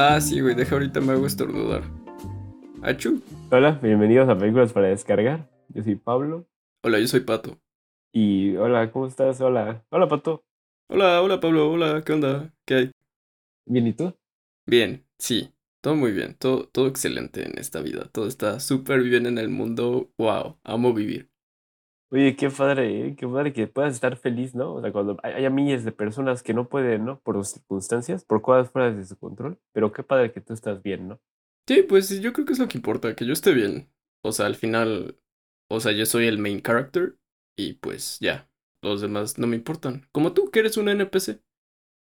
[0.00, 1.82] Ah, sí, güey, deja ahorita me hago estornudar.
[2.82, 3.20] Achu.
[3.50, 5.50] Hola, bienvenidos a Películas para Descargar.
[5.70, 6.46] Yo soy Pablo.
[6.84, 7.58] Hola, yo soy Pato.
[8.12, 9.40] Y hola, ¿cómo estás?
[9.40, 9.84] Hola.
[9.90, 10.44] Hola, Pato.
[10.88, 11.72] Hola, hola, Pablo.
[11.72, 12.54] Hola, ¿qué onda?
[12.64, 12.90] ¿Qué hay?
[13.66, 14.14] Bien, ¿y tú?
[14.66, 15.52] Bien, sí.
[15.80, 16.36] Todo muy bien.
[16.38, 18.08] Todo, todo excelente en esta vida.
[18.12, 20.12] Todo está súper bien en el mundo.
[20.16, 21.28] Wow, amo vivir.
[22.10, 23.16] Oye, qué padre, ¿eh?
[23.16, 24.74] qué padre que puedas estar feliz, ¿no?
[24.74, 27.20] O sea, cuando hay, hay miles de personas que no pueden, ¿no?
[27.20, 31.08] Por circunstancias, por cosas fuera de su control, pero qué padre que tú estás bien,
[31.08, 31.20] ¿no?
[31.68, 33.90] Sí, pues yo creo que es lo que importa, que yo esté bien.
[34.24, 35.18] O sea, al final,
[35.70, 37.18] o sea, yo soy el main character
[37.58, 38.48] y pues ya,
[38.82, 40.08] los demás no me importan.
[40.10, 41.42] Como tú, que eres un NPC.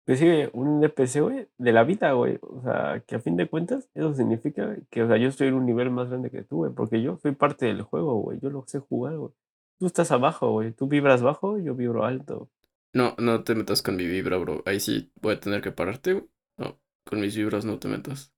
[0.06, 2.40] Pues sí, un NPC, güey, de la vida, güey.
[2.42, 5.54] O sea, que a fin de cuentas, eso significa que, o sea, yo estoy en
[5.54, 8.40] un nivel más grande que tú, güey, porque yo soy parte del juego, güey.
[8.42, 9.34] Yo lo sé jugar, güey.
[9.84, 10.72] Tú estás abajo, güey.
[10.72, 12.50] Tú vibras bajo, yo vibro alto.
[12.94, 14.64] No, no te metas con mi vibra, bro.
[14.66, 16.26] Ahí sí voy a tener que pararte, güey.
[16.58, 18.34] No, con mis vibras no te metas.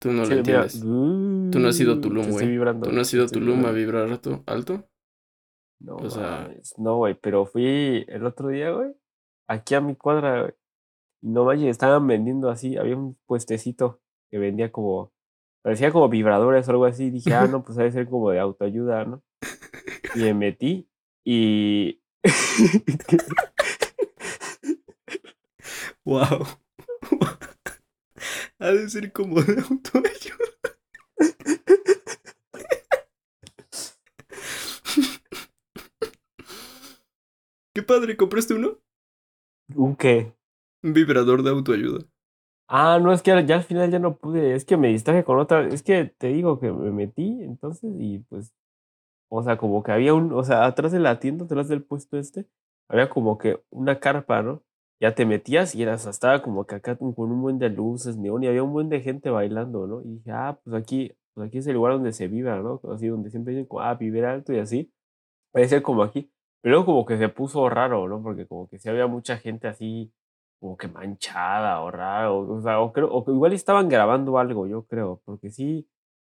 [0.00, 0.80] Tú no Sí, lo entiendes.
[0.80, 2.56] Tú no has sido uh, Tulum, güey.
[2.80, 4.44] Tú no has sido Tulum a vibrar alto.
[4.46, 4.88] ¿Alto?
[5.80, 8.92] No, O sea- no, güey, pero fui el otro día, güey,
[9.48, 10.52] aquí a mi cuadra, güey.
[11.22, 15.12] y No manches, estaban vendiendo así, había un puestecito que vendía como,
[15.62, 17.10] parecía como vibradores o algo así.
[17.10, 19.24] Dije, ah, no, pues debe ser como de autoayuda, ¿no?
[20.14, 20.88] Y me metí
[21.24, 22.00] y.
[26.08, 26.46] Wow.
[28.58, 30.48] ha de ser como de autoayuda.
[37.74, 38.78] Qué padre, ¿compraste uno?
[39.74, 40.32] ¿Un qué?
[40.82, 42.06] Un vibrador de autoayuda.
[42.68, 45.38] Ah, no, es que ya al final ya no pude, es que me distraje con
[45.38, 48.54] otra, es que te digo que me metí entonces y pues,
[49.28, 52.18] o sea, como que había un, o sea, atrás de la tienda, atrás del puesto
[52.18, 52.46] este,
[52.88, 54.62] había como que una carpa, ¿no?
[55.00, 58.42] Ya te metías y eras, estaba como que acá con un buen de luces, neón,
[58.42, 60.02] y había un buen de gente bailando, ¿no?
[60.02, 62.80] Y dije, ah, pues aquí, pues aquí es el lugar donde se vibra, ¿no?
[62.92, 64.92] Así, donde siempre dicen, ah, vivir alto y así,
[65.52, 66.30] parece ser como aquí,
[66.60, 68.22] pero luego como que se puso raro, ¿no?
[68.22, 70.12] Porque como que sí había mucha gente así,
[70.60, 74.84] como que manchada o raro, o sea, o, creo, o igual estaban grabando algo, yo
[74.86, 75.88] creo, porque sí,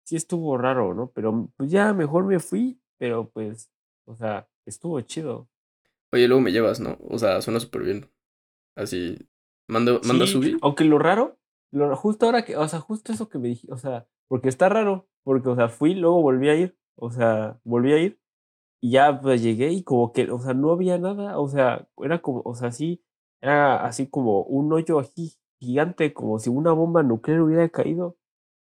[0.05, 1.11] sí estuvo raro, ¿no?
[1.11, 3.71] Pero pues ya mejor me fui, pero pues,
[4.05, 5.49] o sea, estuvo chido.
[6.11, 6.97] Oye, luego me llevas, ¿no?
[7.07, 8.09] O sea, suena súper bien.
[8.75, 9.17] Así.
[9.67, 10.57] Manda, manda Sí, subir.
[10.61, 11.37] aunque lo raro,
[11.71, 14.69] lo, justo ahora que, o sea, justo eso que me dije, o sea, porque está
[14.69, 18.19] raro, porque, o sea, fui, luego volví a ir, o sea, volví a ir,
[18.81, 22.21] y ya pues llegué y como que, o sea, no había nada, o sea, era
[22.21, 23.03] como, o sea, sí,
[23.41, 28.17] era así como un hoyo aquí gigante, como si una bomba nuclear hubiera caído,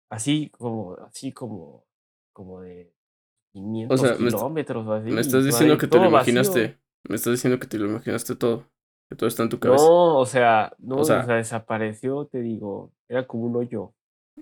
[0.10, 1.86] así como, así como,
[2.34, 2.92] como de
[3.54, 5.10] 500 sea, me est- kilómetros o así.
[5.12, 6.34] Me estás diciendo que te lo vacío.
[6.34, 6.78] imaginaste.
[7.08, 8.66] Me estás diciendo que te lo imaginaste todo.
[9.10, 9.84] Que todo está en tu cabeza.
[9.84, 13.94] No, o sea, no, O o sea- sea, desapareció, te digo, era como un hoyo.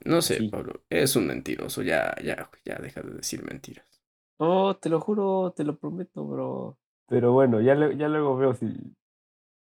[0.05, 0.49] No sé.
[0.51, 0.81] Pablo.
[0.89, 1.81] Eres un mentiroso.
[1.83, 3.85] Ya, ya, ya deja de decir mentiras.
[4.39, 6.77] No, te lo juro, te lo prometo, bro.
[7.07, 8.67] Pero bueno, ya, le- ya luego veo si.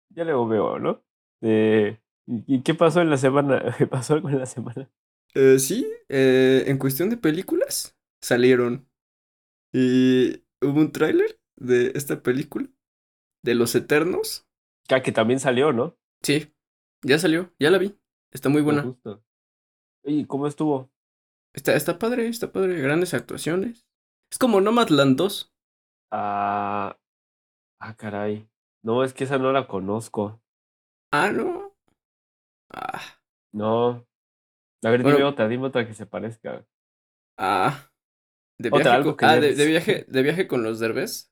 [0.09, 1.01] Ya luego veo, ¿no?
[1.41, 1.97] Eh,
[2.28, 3.63] ¿y, y qué pasó en la semana?
[3.78, 4.88] ¿Qué pasó algo en la semana?
[5.34, 8.88] Eh, sí, eh, en cuestión de películas, salieron.
[9.74, 12.68] Y hubo un tráiler de esta película.
[13.44, 14.47] De Los Eternos.
[14.90, 15.97] Ah, que también salió, ¿no?
[16.22, 16.53] Sí,
[17.02, 17.97] ya salió, ya la vi.
[18.31, 18.84] Está muy buena.
[18.84, 19.24] Justo.
[20.03, 20.92] Oye, ¿cómo estuvo?
[21.53, 22.80] Está, está padre, está padre.
[22.81, 23.88] Grandes actuaciones.
[24.31, 25.53] Es como Nomadland 2.
[26.12, 27.00] Ah,
[27.80, 28.48] ah, caray.
[28.84, 30.42] No, es que esa no la conozco.
[31.12, 31.75] Ah, no.
[32.69, 33.02] Ah,
[33.53, 34.08] No.
[34.84, 35.03] A ver, Bueno.
[35.03, 36.66] dime otra, dime otra que se parezca.
[37.38, 37.88] ah.
[38.59, 41.31] De Otra, viaje, algo con, que ah, de, de viaje, de viaje con los derbés.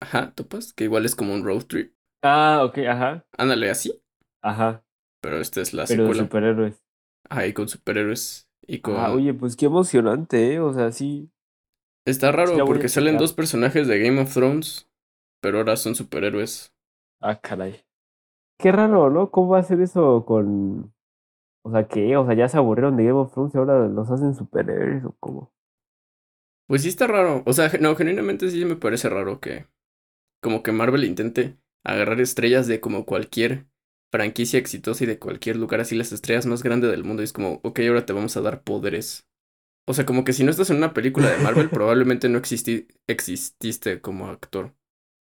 [0.00, 1.94] Ajá, topas, que igual es como un road trip.
[2.22, 4.02] Ah, ok, ajá, Ándale así,
[4.42, 4.82] ajá.
[5.20, 6.14] pero esta es la Pero de secuela.
[6.14, 6.80] superhéroes.
[7.30, 8.96] Ahí con superhéroes y con...
[8.96, 10.60] Ah, oye, pues qué emocionante, ¿eh?
[10.60, 11.30] O sea, sí.
[12.06, 14.88] Está raro porque salen dos personajes de Game of Thrones,
[15.40, 16.72] pero ahora son superhéroes.
[17.20, 17.84] Ah, caray.
[18.58, 19.30] Qué raro, ¿no?
[19.32, 20.94] ¿Cómo va a ser eso con.
[21.66, 22.16] O sea, ¿qué?
[22.16, 25.14] O sea, ya se aburrieron de Game of Thrones y ahora los hacen superhéroes o
[25.20, 25.52] cómo.
[26.66, 27.42] Pues sí está raro.
[27.46, 29.66] O sea, no, genuinamente sí me parece raro que
[30.42, 33.66] como que Marvel intente agarrar estrellas de como cualquier
[34.12, 37.32] franquicia exitosa y de cualquier lugar así las estrellas más grandes del mundo y es
[37.34, 39.28] como, ok, ahora te vamos a dar poderes.
[39.86, 42.88] O sea, como que si no estás en una película de Marvel, probablemente no existi-
[43.08, 44.74] exististe como actor.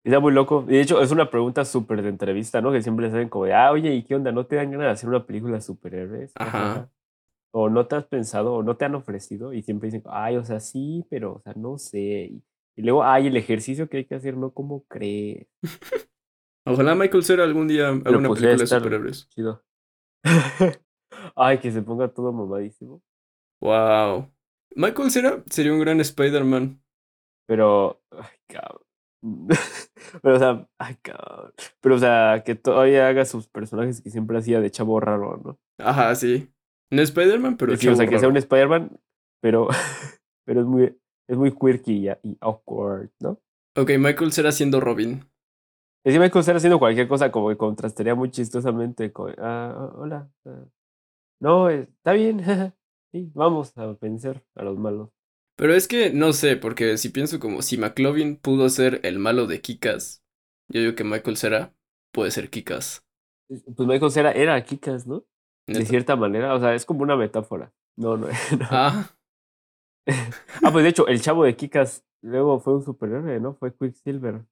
[0.04, 0.66] Está muy loco.
[0.68, 2.72] Y de hecho, es una pregunta súper de entrevista, ¿no?
[2.72, 4.32] Que siempre saben como de, ah, oye, ¿y qué onda?
[4.32, 6.34] ¿No te dan ganas de hacer una película de superhéroes?
[6.36, 6.90] Ajá.
[7.52, 10.44] O no te has pensado, o no te han ofrecido, y siempre dicen, ay, o
[10.44, 12.32] sea, sí, pero, o sea, no sé.
[12.76, 14.52] Y, luego, ay, el ejercicio que hay que hacer, ¿no?
[14.52, 15.48] ¿Cómo crees?
[16.66, 19.30] Ojalá Michael Cera algún día haga Pero una película de superhéroes.
[19.30, 19.64] chido.
[21.36, 23.02] Ay, que se ponga todo mamadísimo.
[23.62, 24.30] Wow.
[24.76, 26.82] Michael Cera sería un gran Spider-Man.
[27.46, 28.82] Pero, ay, cabrón.
[30.22, 31.54] Pero, o sea, ay, cabrón.
[31.81, 35.60] Pero, o sea, que todavía haga sus personajes que siempre hacía de chavo raro, ¿no?
[35.80, 36.50] Ajá, sí.
[36.92, 39.00] No Spider-Man, pero Sí, o sea, chavo que sea un Spider-Man,
[39.42, 39.68] pero,
[40.46, 40.98] pero es muy,
[41.28, 43.40] es muy quirky y, awkward, ¿no?
[43.75, 45.26] Ok, Michael Cera siendo Robin.
[46.06, 50.30] Es que Michael Cera haciendo cualquier cosa como que contrastaría muy chistosamente con, ah, hola.
[50.46, 50.66] ah,
[51.40, 52.42] No, está bien.
[53.14, 55.12] Sí, vamos a vencer a los malos.
[55.56, 59.46] Pero es que no sé, porque si pienso como si McLovin pudo ser el malo
[59.48, 60.24] de Kikas,
[60.70, 61.74] yo digo que Michael Cera
[62.12, 63.06] puede ser Kikas.
[63.48, 65.26] Pues Michael Cera era Kikas, ¿no?
[65.68, 67.72] De cierta manera, o sea, es como una metáfora.
[67.96, 68.28] No, no.
[68.60, 68.68] no.
[68.70, 69.16] Ah,
[70.64, 73.54] Ah, pues de hecho, el chavo de Kikas luego fue un superhéroe, ¿no?
[73.54, 74.46] Fue Quicksilver.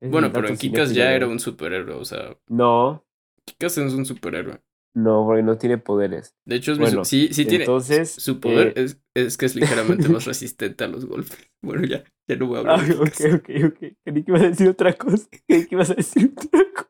[0.00, 3.04] Es bueno, pero en Kikas ya era un superhéroe, o sea, No,
[3.46, 4.60] Kikas es un superhéroe.
[4.94, 6.34] No, porque no tiene poderes.
[6.44, 7.64] De hecho, es Bueno, sí, sí tiene.
[7.64, 11.38] entonces, Su poder eh, es, es que es ligeramente más resistente a los golpes.
[11.62, 12.80] Bueno, ya, ya no voy a hablar.
[12.80, 13.78] Ah, ok, ok, ok.
[14.02, 15.28] Creí que ibas a decir otra cosa.
[15.46, 16.88] Creí que ibas a decir otra cosa.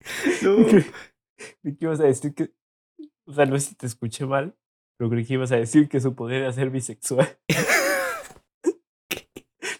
[0.42, 0.56] No.
[1.62, 2.52] Creí que ibas a decir que.
[3.26, 4.56] O sea, no sé si te escuché mal,
[4.96, 7.38] pero creí que ibas a decir que su poder era ser bisexual.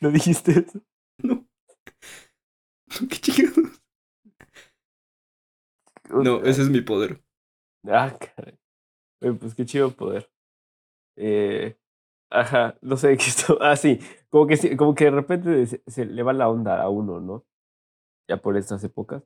[0.00, 0.82] ¿No dijiste eso?
[1.23, 1.46] No.
[3.08, 3.56] ¿Qué chingados?
[6.22, 7.22] No, ese es mi poder.
[7.88, 8.58] Ah, caray.
[9.40, 10.30] Pues qué chido poder.
[11.16, 11.78] Eh,
[12.30, 13.58] ajá, no sé qué esto.
[13.62, 16.90] Ah, sí, como que, como que de repente se, se le va la onda a
[16.90, 17.46] uno, ¿no?
[18.28, 19.24] Ya por estas épocas.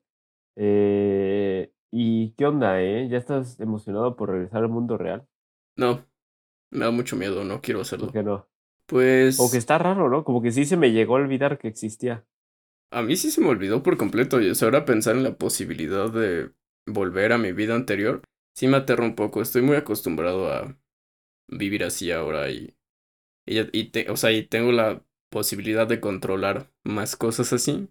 [0.56, 3.08] Eh, ¿Y qué onda, eh?
[3.10, 5.28] ¿Ya estás emocionado por regresar al mundo real?
[5.76, 6.06] No,
[6.70, 8.06] me da mucho miedo, no quiero hacerlo.
[8.06, 8.48] ¿Por qué no?
[8.86, 10.24] Pues Como que está raro, ¿no?
[10.24, 12.26] Como que sí se me llegó a olvidar que existía.
[12.90, 14.40] a mí sí se me olvidó por completo.
[14.40, 16.52] Y o sea, ahora pensar en la posibilidad de
[16.86, 18.22] volver a mi vida anterior,
[18.54, 19.42] sí me aterra un poco.
[19.42, 20.76] Estoy muy acostumbrado a
[21.48, 22.76] vivir así ahora y,
[23.46, 27.88] y, te- o sea, y tengo la posibilidad de controlar más cosas así.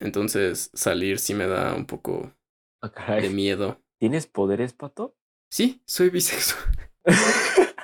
[0.00, 2.34] Entonces salir sí me da un poco
[2.82, 3.82] Ah, de miedo.
[3.98, 5.14] ¿Tienes poderes, pato?
[5.50, 6.64] Sí, soy bisexual.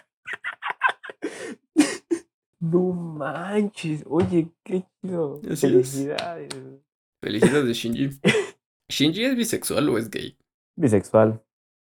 [2.60, 4.04] no manches.
[4.06, 5.40] Oye, qué chido.
[5.50, 5.60] Así es.
[5.60, 6.48] Felicidades.
[7.22, 8.10] Felicidades de Shinji.
[8.88, 10.36] ¿Shinji es bisexual o es gay?
[10.76, 11.42] Bisexual.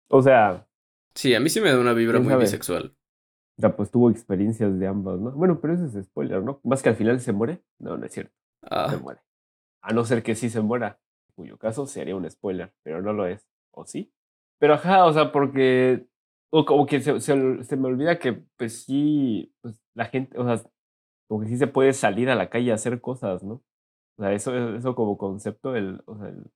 [0.10, 0.68] O sea,
[1.16, 2.44] Sí, a mí sí me da una vibra ¿Quién muy sabe?
[2.46, 2.96] bisexual.
[3.58, 5.32] O sea, pues tuvo experiencias de ambas, ¿no?
[5.32, 6.60] Bueno, pero eso es spoiler, ¿no?
[6.64, 7.62] Más que al final se muere.
[7.80, 8.34] No, no es cierto.
[8.62, 9.22] Se Ah, muere.
[9.82, 11.00] A no ser que sí se muera,
[11.30, 13.48] en cuyo caso sería un spoiler, pero no lo es.
[13.72, 14.14] ¿O sí?
[14.60, 16.08] Pero ajá, o sea, porque.
[16.52, 20.44] O como que se, se- se me olvida que, pues sí, pues la gente, o
[20.46, 20.70] sea,
[21.28, 23.64] como que sí se puede salir a la calle a hacer cosas, ¿no?
[24.18, 26.52] O sea, eso, eso como concepto, el, o sea, el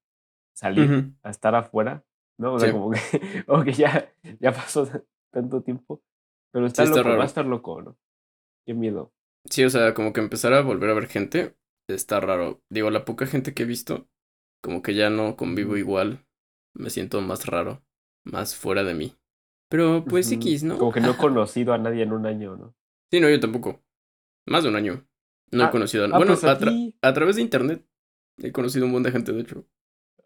[0.56, 2.04] salir a estar afuera,
[2.38, 2.54] ¿no?
[2.56, 2.74] O sea, Sí.
[2.74, 3.00] como que,
[3.48, 4.88] como que ya, ya pasó
[5.32, 6.02] tanto tiempo.
[6.52, 7.98] Pero está Sí, está loco, va a estar loco, ¿no?
[8.66, 9.14] Qué miedo.
[9.50, 11.56] Sí, o sea, como que empezar a volver a ver gente
[11.88, 12.62] está raro.
[12.70, 14.08] Digo, la poca gente que he visto,
[14.62, 16.26] como que ya no convivo igual.
[16.74, 17.84] Me siento más raro,
[18.26, 19.16] más fuera de mí.
[19.70, 20.32] Pero pues.
[20.32, 20.78] X, ¿no?
[20.78, 22.76] Como que no he conocido a nadie en un año, ¿no?
[23.12, 23.84] Sí, no, yo tampoco.
[24.48, 25.08] Más de un año.
[25.52, 27.86] No he Ah, conocido a Ah, Bueno, pues a, tra- través de internet
[28.40, 29.66] he conocido un montón de gente, de hecho.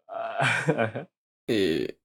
[0.08, 1.06] Ah.
[1.46, 1.98] Eh,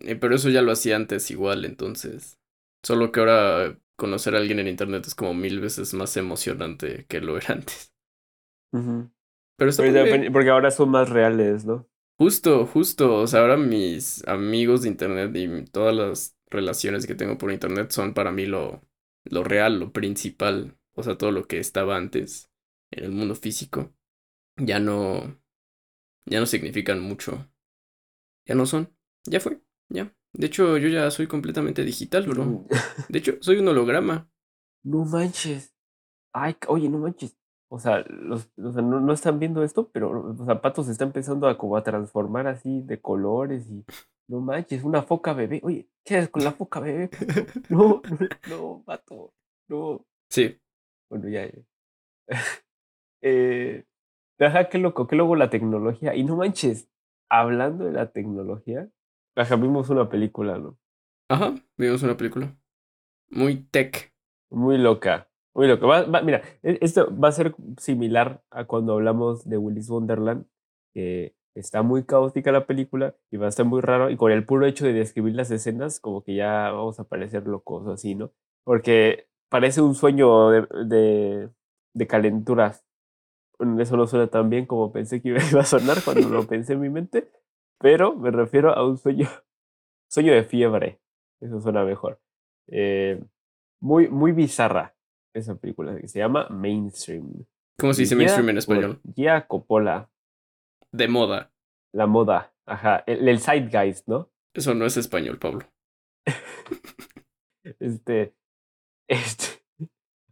[0.00, 2.38] eh, pero eso ya lo hacía antes igual, entonces.
[2.82, 7.20] Solo que ahora conocer a alguien en internet es como mil veces más emocionante que
[7.20, 7.92] lo era antes.
[9.56, 11.86] Pero está depende- Porque ahora son más reales, ¿no?
[12.18, 13.16] Justo, justo.
[13.16, 17.90] O sea, ahora mis amigos de internet y todas las relaciones que tengo por internet
[17.90, 18.82] son para mí lo,
[19.24, 20.76] lo real, lo principal.
[20.94, 22.50] O sea, todo lo que estaba antes
[22.90, 23.94] en el mundo físico.
[24.56, 25.40] Ya no.
[26.26, 27.50] Ya no significan mucho.
[28.46, 28.96] Ya no son.
[29.26, 29.60] Ya fue.
[29.90, 30.12] Ya.
[30.32, 32.64] De hecho, yo ya soy completamente digital, bro.
[33.08, 34.28] De hecho, soy un holograma.
[34.84, 35.74] No manches.
[36.32, 37.36] Ay, oye, no manches.
[37.68, 41.08] O sea, los, o sea, no, no están viendo esto, pero los zapatos se están
[41.08, 43.84] empezando a como a transformar así de colores y
[44.28, 45.60] no manches, una foca bebé.
[45.64, 47.08] Oye, ¿qué haces con la foca bebé?
[47.08, 47.24] pato?
[47.68, 49.34] No, no, no, pato.
[49.68, 50.06] No.
[50.30, 50.58] Sí.
[51.10, 51.46] Bueno, ya.
[51.46, 51.62] ya.
[53.22, 53.84] eh,
[54.38, 56.14] ajá, qué loco, qué loco la tecnología.
[56.14, 56.88] Y no manches,
[57.28, 58.88] hablando de la tecnología,
[59.38, 60.76] ajá, vimos una película, ¿no?
[61.30, 61.54] Ajá.
[61.76, 62.56] Vimos una película.
[63.30, 64.14] Muy tech.
[64.50, 65.86] Muy loca, muy loca.
[65.86, 70.46] Va- va- mira, e- esto va a ser similar a cuando hablamos de Willy's Wonderland,
[70.94, 74.08] que está muy caótica la película y va a estar muy raro.
[74.10, 77.46] Y con el puro hecho de describir las escenas, como que ya vamos a parecer
[77.46, 78.32] locos o así, ¿no?
[78.64, 81.50] Porque parece un sueño de, de,
[81.94, 82.84] de calenturas.
[83.80, 86.80] Eso no suena tan bien como pensé que iba a sonar cuando lo pensé en
[86.80, 87.30] mi mente,
[87.78, 89.28] pero me refiero a un sueño,
[90.10, 91.00] sueño de fiebre.
[91.40, 92.20] Eso suena mejor.
[92.66, 93.22] Eh,
[93.80, 94.94] muy, muy bizarra
[95.34, 97.46] esa película que se llama Mainstream.
[97.78, 99.00] ¿Cómo se dice mainstream en español?
[99.14, 100.10] Gia Coppola,
[100.90, 101.52] De moda.
[101.94, 104.30] la moda, ajá, el, el Zeitgeist, ¿no?
[104.52, 105.64] Eso no es español, Pablo.
[107.80, 108.34] Este,
[109.08, 109.62] este,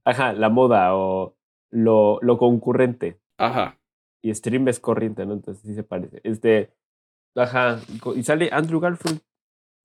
[0.05, 1.37] ajá, la moda o
[1.71, 3.21] lo, lo concurrente.
[3.39, 3.79] Ajá.
[4.23, 5.35] Y stream es corriente, ¿no?
[5.35, 6.21] Entonces sí se parece.
[6.25, 6.73] Este,
[7.37, 9.21] ajá, y y sale Andrew Garfield,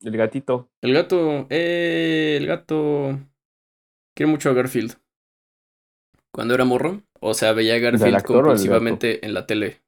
[0.04, 0.70] el gatito.
[0.82, 1.48] El gato.
[1.50, 3.20] Eh, el gato.
[4.16, 4.96] Quiere mucho a Garfield.
[6.32, 7.02] Cuando era morro.
[7.20, 9.82] O sea, veía a Garfield compulsivamente en la tele.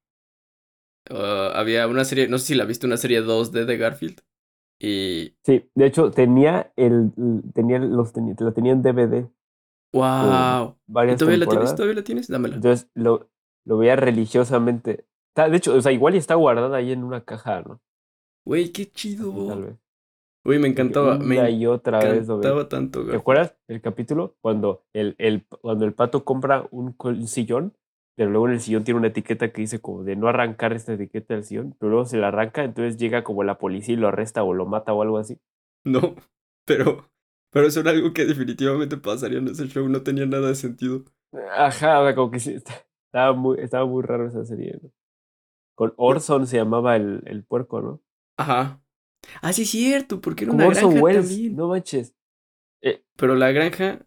[1.10, 4.22] Ah, había una serie, no sé si la viste, una serie 2D de Garfield.
[4.79, 5.36] Y.
[5.43, 7.12] Sí, de hecho tenía el,
[7.53, 9.29] tenía los tenía, la tenía en DVD
[9.93, 10.77] ¡Wow!
[10.88, 11.75] ¿Y varias todavía la tienes?
[11.75, 12.27] ¿Todavía la tienes?
[12.27, 12.55] Dámela.
[12.55, 13.29] Entonces lo,
[13.65, 15.05] lo veía religiosamente.
[15.36, 17.82] De hecho, o sea, igual y está guardada ahí en una caja, ¿no?
[18.46, 19.62] Güey, qué tal chido.
[19.62, 19.75] vez.
[20.46, 21.18] Güey, me encantaba.
[21.18, 23.22] Me Una y otra vez encantaba tanto ¿Te Garfield.
[23.22, 26.96] acuerdas el capítulo cuando el, el, cuando el pato compra un,
[27.28, 27.74] sillón,
[28.16, 30.94] pero luego en el sillón tiene una etiqueta que dice como de no arrancar esta
[30.94, 34.10] etiqueta del sillón, pero luego se la arranca, entonces llega como la policía y lo
[34.10, 35.40] arresta o lo mata o algo así.
[35.86, 36.16] No,
[36.66, 37.10] pero.
[37.52, 39.88] Pero eso era algo que definitivamente pasaría en ese show.
[39.88, 41.04] No tenía nada de sentido.
[41.56, 44.80] Ajá, o sea, como que sí, estaba muy, estaba muy raro esa serie.
[44.82, 44.90] ¿no?
[45.75, 48.01] Con Orson se llamaba el, el puerco, ¿no?
[48.38, 48.82] Ajá.
[49.42, 51.56] Ah, sí, es cierto, porque era Como una Orson granja Welles, también.
[51.56, 52.15] no manches.
[53.15, 54.06] Pero la granja.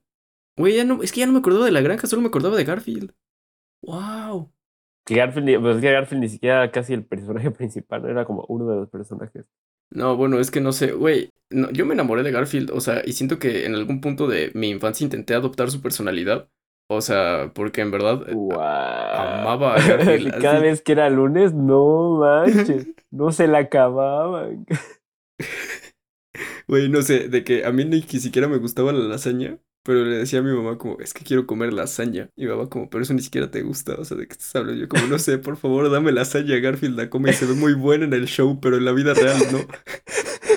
[0.57, 1.03] Güey, ya no.
[1.03, 3.15] Es que ya no me acordaba de la granja, solo me acordaba de Garfield.
[3.83, 4.53] ¡Wow!
[5.05, 8.09] Que Garfield, ni- pues es que Garfield ni siquiera era casi el personaje principal, ¿no?
[8.09, 9.47] era como uno de los personajes.
[9.91, 11.31] No, bueno, es que no sé, güey.
[11.51, 14.51] No, yo me enamoré de Garfield, o sea, y siento que en algún punto de
[14.55, 16.49] mi infancia intenté adoptar su personalidad.
[16.89, 18.23] O sea, porque en verdad.
[18.29, 18.61] eh, Guau.
[18.61, 24.67] amaba a Garfield, Cada vez que era lunes, no manches, no se la acababan.
[26.69, 30.17] Güey, no sé, de que a mí ni siquiera me gustaba la lasaña, pero le
[30.17, 32.29] decía a mi mamá como, es que quiero comer lasaña.
[32.37, 34.55] Y mi mamá como, pero eso ni siquiera te gusta, o sea, ¿de qué estás
[34.57, 34.81] hablando?
[34.81, 37.75] Yo como, no sé, por favor, dame lasaña, Garfield la come y se ve muy
[37.75, 39.61] buena en el show, pero en la vida real no.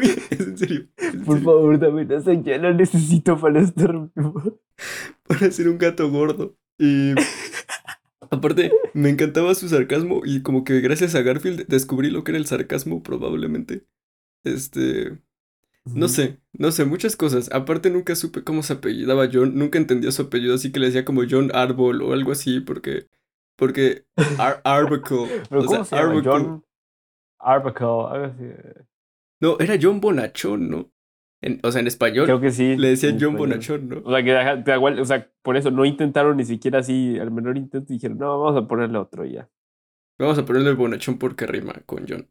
[0.00, 3.60] Güey, es en serio, es en Por serio, favor, dame la señal, la necesito para
[3.60, 4.58] estar vivo.
[5.26, 6.56] para ser un gato gordo.
[6.78, 7.14] Y
[8.30, 12.38] aparte, me encantaba su sarcasmo y como que gracias a Garfield descubrí lo que era
[12.38, 13.86] el sarcasmo probablemente.
[14.44, 15.18] Este...
[15.84, 17.50] No sé, no sé, muchas cosas.
[17.52, 21.04] Aparte nunca supe cómo se apellidaba John, nunca entendía su apellido, así que le decía
[21.04, 23.08] como John Arbol o algo así, porque,
[23.56, 26.20] porque Ar Arbuckle, Pero o ¿cómo sea, se llama?
[26.20, 26.22] Arbuckle.
[26.22, 26.64] John
[27.40, 28.44] Arbuckle, algo así.
[29.40, 30.92] No, era John Bonachón, ¿no?
[31.40, 32.76] En- o sea, en español Creo que sí.
[32.76, 33.38] le decían John español.
[33.38, 34.02] Bonachón, ¿no?
[34.04, 34.24] O sea,
[34.64, 38.18] que igual, o sea, por eso no intentaron ni siquiera así, al menor intento dijeron,
[38.18, 39.48] no, vamos a ponerle otro ya.
[40.18, 42.28] Vamos a ponerle Bonachón porque rima con John.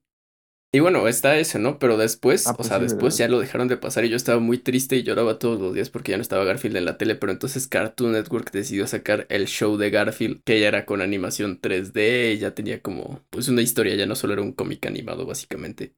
[0.73, 1.79] Y bueno, está eso, ¿no?
[1.79, 4.17] Pero después, Ah, o pues sea, sí, después ya lo dejaron de pasar y yo
[4.17, 6.97] estaba muy triste y lloraba todos los días porque ya no estaba Garfield en la
[6.97, 10.99] tele, pero entonces Cartoon Network decidió sacar el show de Garfield, que ya era con
[11.01, 14.85] animación 3D, y ya tenía como, pues una historia, ya no solo era un cómic
[14.85, 15.95] animado básicamente.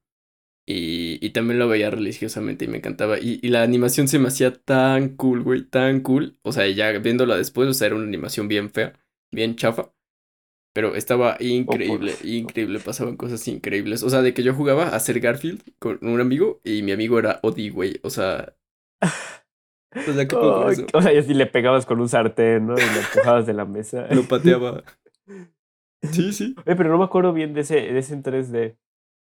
[0.72, 3.18] Y, y también lo veía religiosamente y me encantaba.
[3.18, 6.38] Y, y la animación se me hacía tan cool, güey, tan cool.
[6.44, 8.94] O sea, ya viéndola después, o sea, era una animación bien fea,
[9.32, 9.92] bien chafa.
[10.76, 14.04] Pero estaba increíble, increíble, pasaban cosas increíbles.
[14.04, 17.18] O sea, de que yo jugaba a ser Garfield con un amigo y mi amigo
[17.18, 18.00] era Odie, güey.
[18.04, 18.56] O sea.
[19.92, 20.86] O sea, ¿qué eso?
[20.94, 22.76] o sea, y así le pegabas con un sartén, ¿no?
[22.76, 24.06] Y lo empujabas de la mesa.
[24.14, 24.84] Lo pateaba.
[26.14, 26.56] Sí, sí.
[26.66, 28.78] Oye, pero no me acuerdo bien de ese, de ese en 3D.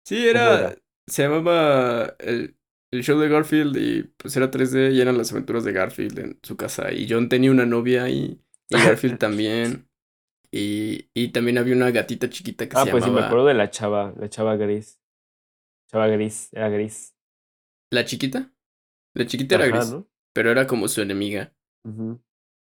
[0.04, 0.58] Sí, ¿Cómo era.
[0.58, 0.76] era?
[1.10, 2.56] Se llamaba el,
[2.92, 6.40] el show de Garfield y pues era 3D y eran las aventuras de Garfield en
[6.42, 6.92] su casa.
[6.92, 8.40] Y John tenía una novia y,
[8.70, 9.88] y Garfield también.
[10.52, 13.26] Y, y también había una gatita chiquita que Ah, se pues sí, me llamaba.
[13.26, 15.00] acuerdo de la chava, la chava gris.
[15.90, 17.14] Chava gris, era gris.
[17.90, 18.52] ¿La chiquita?
[19.14, 20.08] La chiquita era gris, ¿no?
[20.32, 21.54] pero era como su enemiga.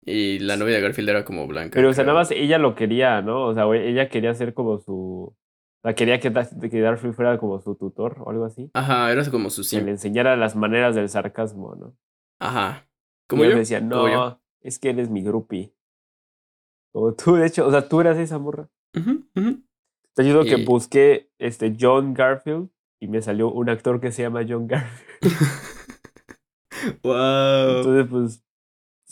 [0.05, 1.75] Y la novia de Garfield era como blanca.
[1.75, 3.45] Pero, o sea, nada más ella lo quería, ¿no?
[3.47, 5.35] O sea, ella quería ser como su...
[5.83, 8.69] O sea, quería que, que fuera como su tutor o algo así.
[8.73, 11.95] Ajá, era como su Que le enseñara las maneras del sarcasmo, ¿no?
[12.39, 12.87] Ajá.
[12.87, 13.55] Y Como ella yo.
[13.55, 13.85] me decía, yo.
[13.85, 15.73] no, es que eres mi groupie.
[16.93, 18.69] Como tú, de hecho, o sea, tú eras esa morra.
[20.13, 22.69] Te ayudo que Y- busqué este John Garfield
[22.99, 25.07] y me salió un actor que se llama John Garfield.
[27.03, 27.77] Wow.
[27.77, 28.43] Entonces, pues,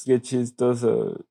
[0.06, 1.26] qué chistoso.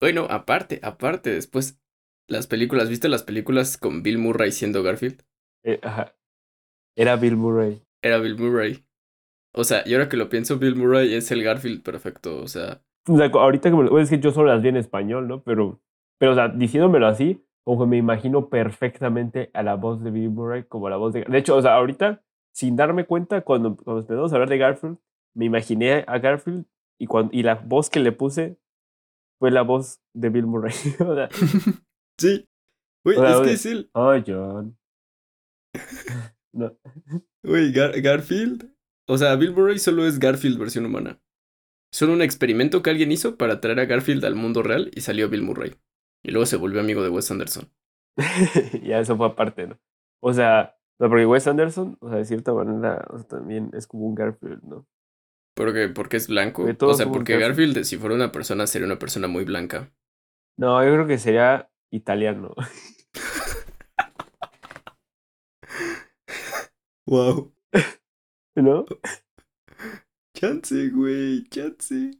[0.00, 1.80] Bueno, aparte, aparte, después,
[2.28, 5.22] las películas, ¿viste las películas con Bill Murray siendo Garfield?
[5.64, 6.14] Eh, ajá.
[6.96, 7.82] Era Bill Murray.
[8.02, 8.84] Era Bill Murray.
[9.54, 12.40] O sea, y ahora que lo pienso, Bill Murray es el Garfield perfecto.
[12.40, 14.76] O sea, O sea, ahorita que me lo- es que yo solo las vi en
[14.76, 15.42] español, ¿no?
[15.42, 15.80] Pero,
[16.18, 20.30] pero, o sea, diciéndomelo así, como que me imagino perfectamente a la voz de Bill
[20.30, 21.24] Murray como a la voz de...
[21.24, 22.22] De hecho, o sea, ahorita
[22.54, 24.98] sin darme cuenta, cuando, cuando empezamos a hablar de Garfield,
[25.34, 26.66] me imaginé a Garfield
[26.98, 28.58] y, cuando, y la voz que le puse
[29.38, 30.72] fue la voz de Bill Murray.
[31.00, 31.28] o sea,
[32.18, 32.46] Sí.
[33.04, 33.52] Güey, sea, es que oye.
[33.52, 33.90] es él.
[33.94, 34.78] oh, John.
[36.54, 36.76] No.
[37.44, 38.74] Güey, Gar- Garfield.
[39.06, 41.20] O sea, Bill Murray solo es Garfield versión humana.
[41.92, 45.28] Solo un experimento que alguien hizo para traer a Garfield al mundo real y salió
[45.28, 45.76] Bill Murray.
[46.24, 47.70] Y luego se volvió amigo de Wes Anderson.
[48.82, 49.78] ya eso fue aparte, ¿no?
[50.20, 53.86] O sea, no, porque Wes Anderson, o sea, de cierta manera, o sea, también es
[53.86, 54.86] como un Garfield, ¿no?
[55.54, 56.64] Porque, porque es blanco.
[56.64, 57.74] Porque O sea, porque Garfield.
[57.74, 59.92] Garfield, si fuera una persona, sería una persona muy blanca.
[60.58, 62.54] No, yo creo que sería italiano,
[67.06, 67.52] Wow.
[68.56, 68.84] ¿no?
[70.36, 72.10] Chance, güey, chance.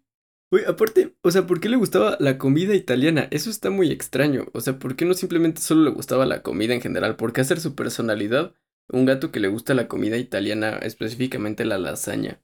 [0.50, 3.28] Güey, aparte, o sea, ¿por qué le gustaba la comida italiana?
[3.30, 4.46] Eso está muy extraño.
[4.54, 7.16] O sea, ¿por qué no simplemente solo le gustaba la comida en general?
[7.16, 8.54] ¿Por qué hacer su personalidad
[8.88, 12.40] un gato que le gusta la comida italiana, específicamente la lasaña?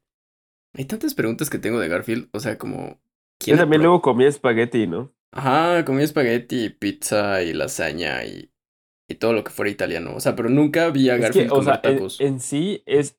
[0.75, 2.88] Hay tantas preguntas que tengo de Garfield, o sea, como...
[2.88, 2.99] Yo
[3.38, 5.14] ¿quién también apro- luego comía espagueti, ¿no?
[5.37, 8.53] Ajá, comía espagueti, pizza y lasaña y,
[9.09, 10.14] y todo lo que fuera italiano.
[10.14, 12.21] O sea, pero nunca vi a Es Garfield que, o comer sea, en, tacos.
[12.21, 13.19] en sí es.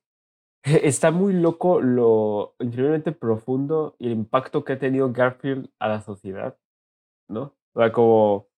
[0.64, 6.00] Está muy loco lo increíblemente profundo y el impacto que ha tenido Garfield a la
[6.00, 6.58] sociedad,
[7.28, 7.56] ¿no?
[7.74, 8.48] O sea, como.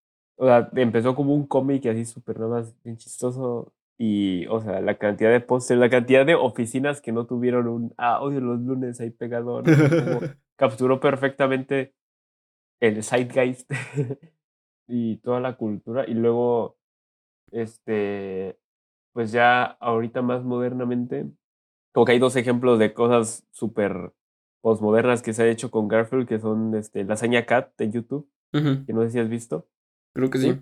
[0.41, 3.75] O sea, empezó como un cómic así súper nada más bien chistoso.
[3.99, 7.95] Y, o sea, la cantidad de pósters, la cantidad de oficinas que no tuvieron un.
[7.99, 9.63] Ah, odio los lunes ahí pegado,
[10.57, 11.95] capturó perfectamente
[12.81, 13.71] el zeitgeist
[14.89, 16.05] y toda la cultura.
[16.09, 16.79] Y luego,
[17.51, 18.59] este,
[19.13, 21.27] pues ya ahorita más modernamente,
[21.93, 24.13] como que hay dos ejemplos de cosas súper
[24.61, 28.93] postmodernas que se ha hecho con Garfield, que son este, Lasaña Cat de YouTube, que
[28.93, 29.69] no sé si has visto.
[30.15, 30.53] Creo que ¿Sí?
[30.53, 30.61] sí.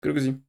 [0.00, 0.42] Creo que sí.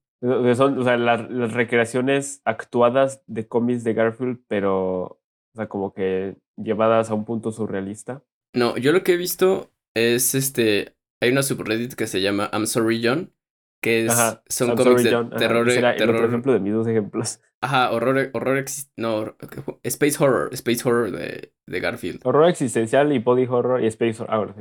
[0.56, 5.22] Son, o sea, las, las recreaciones actuadas de cómics de Garfield, pero, o
[5.56, 8.24] sea, como que llevadas a un punto surrealista.
[8.54, 10.97] No, yo lo que he visto es este.
[11.22, 13.34] Hay una subreddit que se llama I'm Sorry John.
[13.82, 15.30] Que es, Ajá, son I'm cómics sorry, de John.
[15.38, 15.68] Terror.
[15.70, 17.42] ese era el otro terror ejemplo de mis dos ejemplos.
[17.62, 19.36] ajá, horror, horror exis- no,
[19.84, 22.22] space horror, space horror de, de Garfield.
[22.24, 24.30] Horror existencial y body horror y space horror.
[24.34, 24.56] Ah, bueno,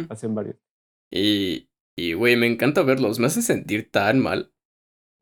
[0.00, 0.56] sí, hacen varios.
[1.12, 3.18] Y, y, güey, me encanta verlos.
[3.18, 4.52] Me hace sentir tan mal.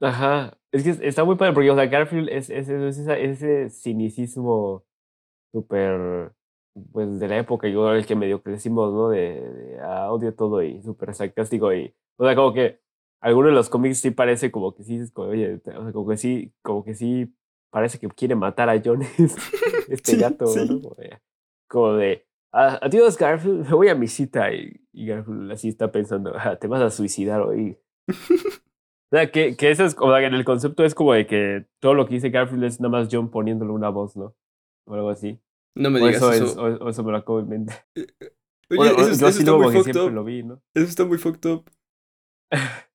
[0.03, 3.71] Ajá, es que está muy padre porque, o sea, Garfield es, es, es esa- ese
[3.71, 4.85] cinicismo
[5.53, 6.33] súper,
[6.93, 9.09] pues, de la época, yo el que medio crecimos, ¿no?
[9.11, 9.19] De,
[9.51, 12.81] de, ah, odio todo y súper sarcástico y, o sea, como que
[13.21, 15.93] alguno de los cómics sí parece como que sí, es como, oye, te- o sea,
[15.93, 17.35] como que sí, como que sí
[17.71, 19.01] parece que quiere matar a John
[19.89, 20.61] este Sí, gato, sí.
[20.67, 20.81] ¿no?
[20.81, 21.21] Como de,
[21.69, 25.91] como de, "Ah, adiós Garfield, me voy a mi cita y, y Garfield así está
[25.93, 27.79] pensando, "Ah, te vas a suicidar hoy.
[29.13, 31.67] O sea, que, que eso es, o sea, en el concepto es como de que
[31.81, 34.37] todo lo que dice Garfield es nada más John poniéndole una voz, ¿no?
[34.87, 35.41] O algo así.
[35.77, 36.45] No me O digas eso, eso.
[36.45, 37.87] es, o, o eso me lo acabo de inventar.
[38.71, 40.11] Oye, Bueno, eso, yo eso así está muy fucked siempre up.
[40.15, 40.63] lo vi, ¿no?
[40.75, 41.71] Eso está muy fucked up.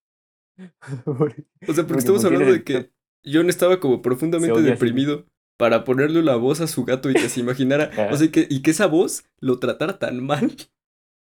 [1.66, 2.92] O sea, porque Porque estamos porque hablando de que
[3.24, 5.26] John estaba como profundamente deprimido
[5.58, 7.90] para ponerle la voz a su gato y que se imaginara.
[8.10, 10.52] O sea, y que, y que esa voz lo tratara tan mal.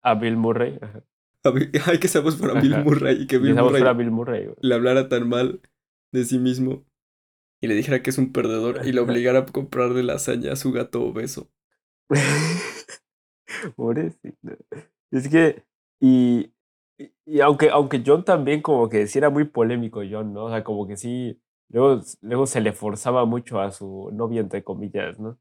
[0.02, 0.78] a Bill Murray.
[0.80, 1.04] Ajá.
[1.44, 2.76] A ver, Ay, que esa voz para Bill.
[2.84, 5.60] Murray y que Bill Murray Bill Murray, le hablara tan mal
[6.12, 6.84] de sí mismo
[7.60, 10.72] y le dijera que es un perdedor y le obligara a comprarle lasaña a su
[10.72, 11.50] gato obeso.
[13.76, 14.56] Pobrecito.
[15.10, 15.64] Es que,
[16.00, 16.52] y,
[16.98, 20.44] y- y aunque, aunque John también como que sí era muy polémico, John, ¿no?
[20.46, 24.64] O sea, como que sí, luego, luego se le forzaba mucho a su novia, entre
[24.64, 25.38] comillas, ¿no?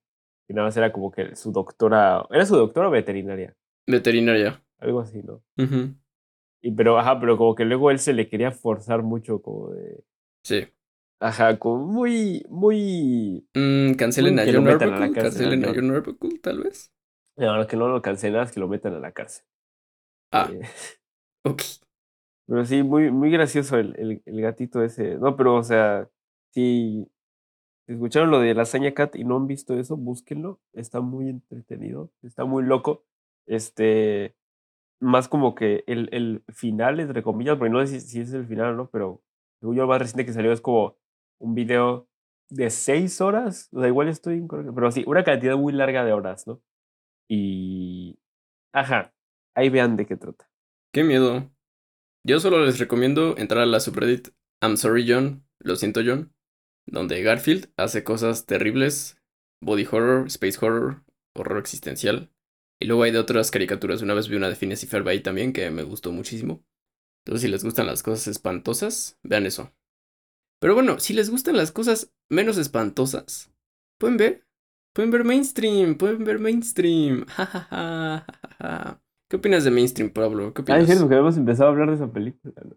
[0.48, 3.56] Y nada más era como que su doctora, era su doctora veterinaria,
[3.88, 4.64] Veterinaria.
[4.80, 5.44] algo así, ¿no?
[5.58, 5.96] Ujú.
[6.62, 10.04] Y pero, ajá, pero como que luego él se le quería forzar mucho, como de,
[10.44, 10.68] Sí.
[11.20, 15.12] Ajá, como muy, muy, Mm, cancelen Muy a John a Arbuckle.
[15.12, 15.92] Cancelen a John.
[15.92, 16.92] Arbuckle, tal vez.
[17.38, 19.46] no, que no lo cancelas, que lo metan a la cárcel.
[20.32, 20.62] Ah, Eh,
[21.46, 21.62] ok.
[22.48, 25.16] Pero sí, muy, muy gracioso el, el, el gatito ese.
[25.18, 26.10] No, pero o sea,
[26.52, 27.08] si
[27.88, 30.60] escucharon lo de Lasaña Cat y no han visto eso, búsquenlo.
[30.74, 33.06] Está muy entretenido, está muy loco.
[33.48, 34.36] Este,
[35.02, 38.48] más como que el, el final, entre comillas, porque no sé si, si es el
[38.48, 39.22] final o no, pero
[39.62, 40.96] yo, más reciente que salió es como
[41.40, 42.08] un video
[42.50, 43.70] de seis horas.
[43.72, 46.62] O sea, igual estoy incorrecto, pero sí, una cantidad muy larga de horas, ¿no?
[47.28, 48.20] Y.
[48.74, 49.14] Ajá,
[49.56, 50.50] ahí vean de qué trata.
[50.94, 51.50] Qué miedo.
[52.26, 54.30] Yo solo les recomiendo entrar a la subreddit
[54.62, 56.34] I'm sorry John, lo siento John,
[56.86, 59.22] donde Garfield hace cosas terribles,
[59.62, 62.32] body horror, space horror, horror existencial.
[62.82, 64.02] Y luego hay de otras caricaturas.
[64.02, 66.64] Una vez vi una de Phineas y Ferb también que me gustó muchísimo.
[67.26, 69.74] Entonces, si les gustan las cosas espantosas, vean eso.
[70.60, 73.52] Pero bueno, si les gustan las cosas menos espantosas,
[74.00, 74.46] pueden ver
[74.94, 77.26] Pueden ver mainstream, pueden ver mainstream.
[77.28, 79.02] Ja, ja, ja, ja, ja.
[79.30, 80.52] ¿Qué opinas de mainstream, Pablo?
[80.54, 80.82] ¿Qué Ah, opinas?
[80.82, 82.76] es cierto que habíamos empezado a hablar de esa película, ¿no?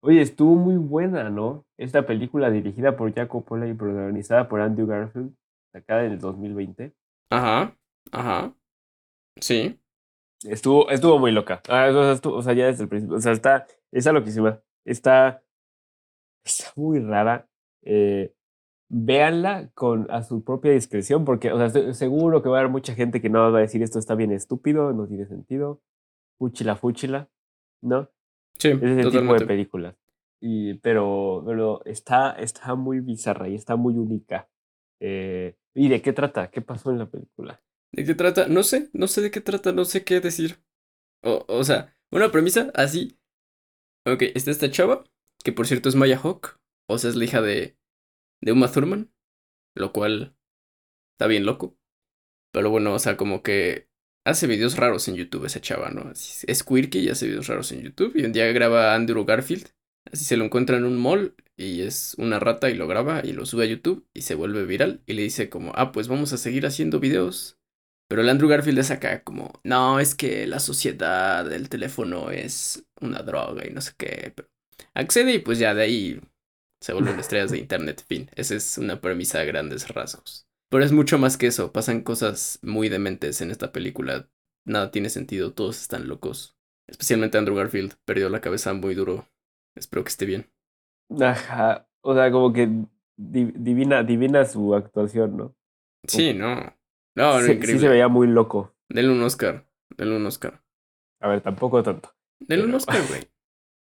[0.00, 1.66] Oye, estuvo muy buena, ¿no?
[1.76, 5.34] Esta película dirigida por Jacob Pola y protagonizada por Andrew Garfield,
[5.72, 6.94] sacada en el 2020.
[7.30, 7.76] Ajá,
[8.12, 8.54] ajá.
[9.40, 9.78] Sí.
[10.44, 11.60] Estuvo, estuvo muy loca.
[11.68, 13.16] Ah, o, sea, estuvo- o sea, ya desde el principio.
[13.16, 14.60] O sea, está, está loquísima.
[14.86, 15.42] Está,
[16.44, 17.48] está muy rara.
[17.82, 18.32] Eh,
[18.90, 22.94] véanla con a su propia discreción, porque, o sea, seguro que va a haber mucha
[22.94, 25.82] gente que no va a decir esto está bien estúpido, no tiene sentido.
[26.38, 27.28] Fúchila, fúchila,
[27.82, 28.10] ¿no?
[28.58, 29.46] Sí, Es ese tipo de totalmente.
[29.46, 29.96] películas.
[30.40, 34.48] Y, pero, pero está, está muy bizarra y está muy única.
[35.00, 36.50] Eh, ¿Y de qué trata?
[36.50, 37.60] ¿Qué pasó en la película?
[37.92, 38.48] ¿De qué trata?
[38.48, 40.58] No sé, no sé de qué trata, no sé qué decir.
[41.22, 43.18] O, o sea, una premisa así.
[44.06, 45.04] Ok, está esta chava,
[45.44, 47.76] que por cierto es Maya Hawk, o sea, es la hija de,
[48.40, 49.12] de Uma Thurman,
[49.74, 50.36] lo cual
[51.14, 51.76] está bien loco.
[52.52, 53.88] Pero bueno, o sea, como que
[54.24, 56.10] hace videos raros en YouTube esa chava, ¿no?
[56.12, 58.12] Es quirky y hace videos raros en YouTube.
[58.16, 59.68] Y un día graba a Andrew Garfield,
[60.10, 63.32] así se lo encuentra en un mall y es una rata y lo graba y
[63.32, 66.32] lo sube a YouTube y se vuelve viral y le dice como, ah, pues vamos
[66.32, 67.58] a seguir haciendo videos.
[68.08, 72.86] Pero el Andrew Garfield es acá como, no, es que la sociedad del teléfono es
[73.00, 74.32] una droga y no sé qué.
[74.34, 74.48] Pero
[74.98, 76.20] accede y pues ya de ahí
[76.82, 78.04] se vuelven estrellas de internet.
[78.06, 80.46] Fin, esa es una premisa a grandes rasgos.
[80.70, 84.28] Pero es mucho más que eso, pasan cosas muy dementes en esta película.
[84.66, 86.56] Nada tiene sentido, todos están locos.
[86.86, 89.26] Especialmente Andrew Garfield, perdió la cabeza muy duro.
[89.74, 90.50] Espero que esté bien.
[91.20, 91.88] Ajá.
[92.02, 92.66] O sea, como que
[93.16, 95.56] di- divina, divina su actuación, ¿no?
[96.06, 96.54] Sí, no.
[97.16, 97.80] No, no, Sí- sí increíble.
[97.80, 98.74] se veía muy loco.
[98.88, 100.62] Denle un Oscar, denle un Oscar.
[101.20, 102.14] A ver, tampoco tanto.
[102.40, 103.22] Denle un Pero- Oscar, güey.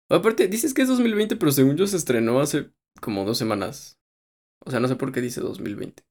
[0.09, 3.99] Aparte, dices que es 2020, pero según yo se estrenó hace como dos semanas.
[4.65, 6.03] O sea, no sé por qué dice 2020.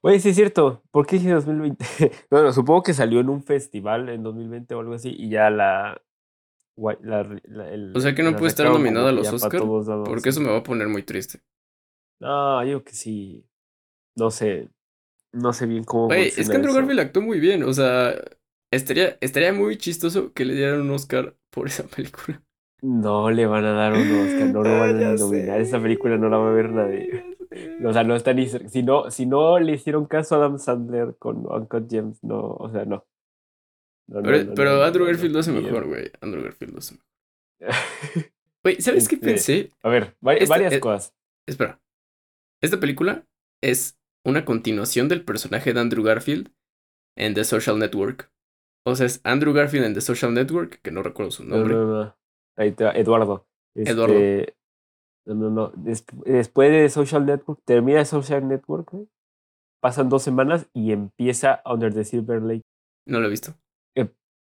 [0.00, 0.82] Oye, sí es cierto.
[0.90, 1.84] ¿Por qué dije 2020?
[2.30, 6.02] bueno, supongo que salió en un festival en 2020 o algo así y ya la...
[6.76, 9.36] gua- la- la- el- O sea que no puede estar nominada a los ya pa'
[9.36, 11.40] Oscar, todos lados, Porque eso me va a poner muy triste.
[12.20, 13.44] No, yo que sí.
[14.16, 14.68] No sé.
[15.32, 16.80] No sé bien cómo Güey, es que Andrew eso.
[16.80, 17.62] Garfield actuó muy bien.
[17.62, 18.14] O sea,
[18.72, 22.42] estaría, estaría muy chistoso que le dieran un Oscar por esa película.
[22.80, 25.60] No le van a dar un Oscar, no lo van a nominar.
[25.60, 27.36] Esa película no la va a ver nadie.
[27.84, 31.16] O sea, no está ni si no, si no le hicieron caso a Adam Sandler
[31.18, 33.04] con Uncut Gems, no, o sea, no.
[34.06, 36.10] Pero, no, pero no, no, Andrew Garfield lo hace mejor, güey.
[36.20, 37.08] Andrew Garfield lo hace mejor.
[38.64, 39.70] Güey, ¿sabes qué Este, pensé?
[39.82, 41.14] A ver, Esta- varias eh, cosas.
[41.46, 41.80] Espera.
[42.60, 43.24] Esta película
[43.62, 46.52] es una continuación del personaje de Andrew Garfield
[47.16, 48.30] en The Social Network.
[48.84, 52.12] O sea, es Andrew Garfield en The Social Network, que no recuerdo su No, nombre.
[52.58, 52.92] No, no.
[52.92, 53.46] Eduardo.
[53.74, 54.14] Eduardo.
[54.14, 54.54] Este,
[55.26, 55.68] No, no, no.
[55.76, 58.90] Des- después de Social Network, termina Social Network,
[59.80, 62.62] pasan dos semanas y empieza Under the Silver Lake.
[63.06, 63.54] No lo he visto.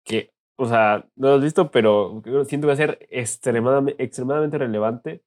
[0.02, 4.58] que, o sea, no lo has visto, pero siento que va a ser extremadamente, extremadamente
[4.58, 5.22] relevante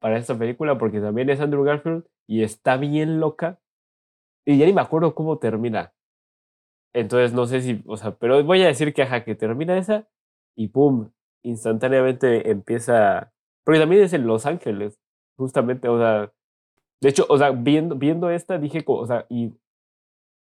[0.00, 3.58] para esta película porque también es Andrew Garfield y está bien loca.
[4.46, 5.92] Y ya ni me acuerdo cómo termina.
[6.94, 10.08] Entonces no sé si, o sea, pero voy a decir que ajá, que termina esa
[10.56, 11.10] y pum,
[11.42, 13.32] instantáneamente empieza.
[13.64, 14.98] Porque también es en Los Ángeles,
[15.36, 16.32] justamente, o sea.
[17.00, 19.54] De hecho, o sea, viendo, viendo esta, dije, o sea, y.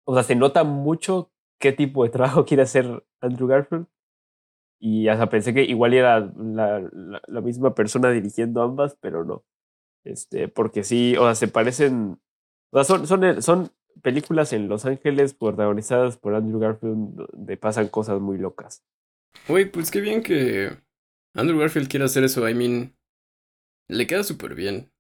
[0.05, 3.87] O sea, se nota mucho qué tipo de trabajo quiere hacer Andrew Garfield.
[4.81, 6.88] Y hasta pensé que igual era la,
[7.27, 9.44] la, misma persona dirigiendo ambas, pero no.
[10.05, 12.20] Este, porque sí, o sea, se parecen.
[12.70, 13.72] O sea, son, son, son
[14.03, 18.85] películas en Los Ángeles protagonizadas por Andrew Garfield donde pasan cosas muy locas.
[19.49, 20.71] Güey, pues qué bien que
[21.35, 22.49] Andrew Garfield quiera hacer eso.
[22.49, 22.95] I mean,
[23.88, 24.91] le queda súper bien.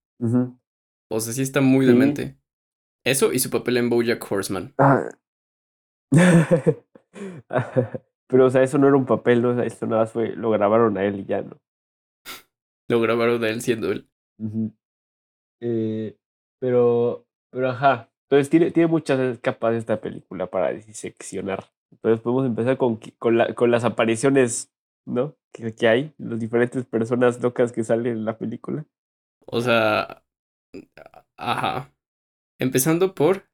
[1.10, 1.92] O sea, sí está muy Sí.
[1.92, 2.38] demente.
[3.04, 4.74] Eso y su papel en Bojack Horseman.
[4.78, 5.08] Ah.
[8.30, 9.50] Pero, o sea, eso no era un papel, ¿no?
[9.50, 11.58] O sea, esto nada fue, lo grabaron a él y ya, ¿no?
[12.90, 14.08] Lo grabaron de él siendo él.
[15.62, 16.16] Eh,
[16.60, 18.10] pero, pero ajá.
[18.24, 21.70] Entonces tiene, tiene muchas capas esta película para diseccionar.
[21.92, 24.70] Entonces podemos empezar con, con, la- con las apariciones,
[25.06, 25.36] ¿no?
[25.52, 28.84] Que, que hay, las diferentes personas locas que salen en la película.
[29.46, 30.22] O sea,
[31.36, 31.92] ajá.
[32.60, 33.44] Empezando por,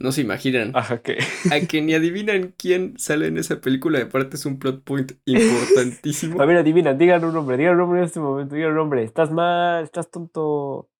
[0.00, 1.18] no se imaginan, Ajá, que.
[1.50, 3.98] a que ni adivinan quién sale en esa película.
[3.98, 6.40] De aparte es un plot point importantísimo.
[6.42, 9.02] A ver, adivinan, digan un nombre, digan un nombre en este momento, digan un nombre.
[9.04, 10.90] Estás mal, estás tonto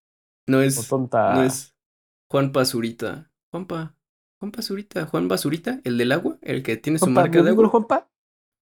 [0.48, 1.34] No o es, tonta.
[1.34, 1.74] no es
[2.30, 3.30] Juan Pazurita.
[3.52, 3.95] Juanpa,
[4.38, 7.68] Juan Pazurita, Juan Basurita, el del agua, el que tiene su marca ¿mi de agua.
[7.68, 8.08] Juanpa?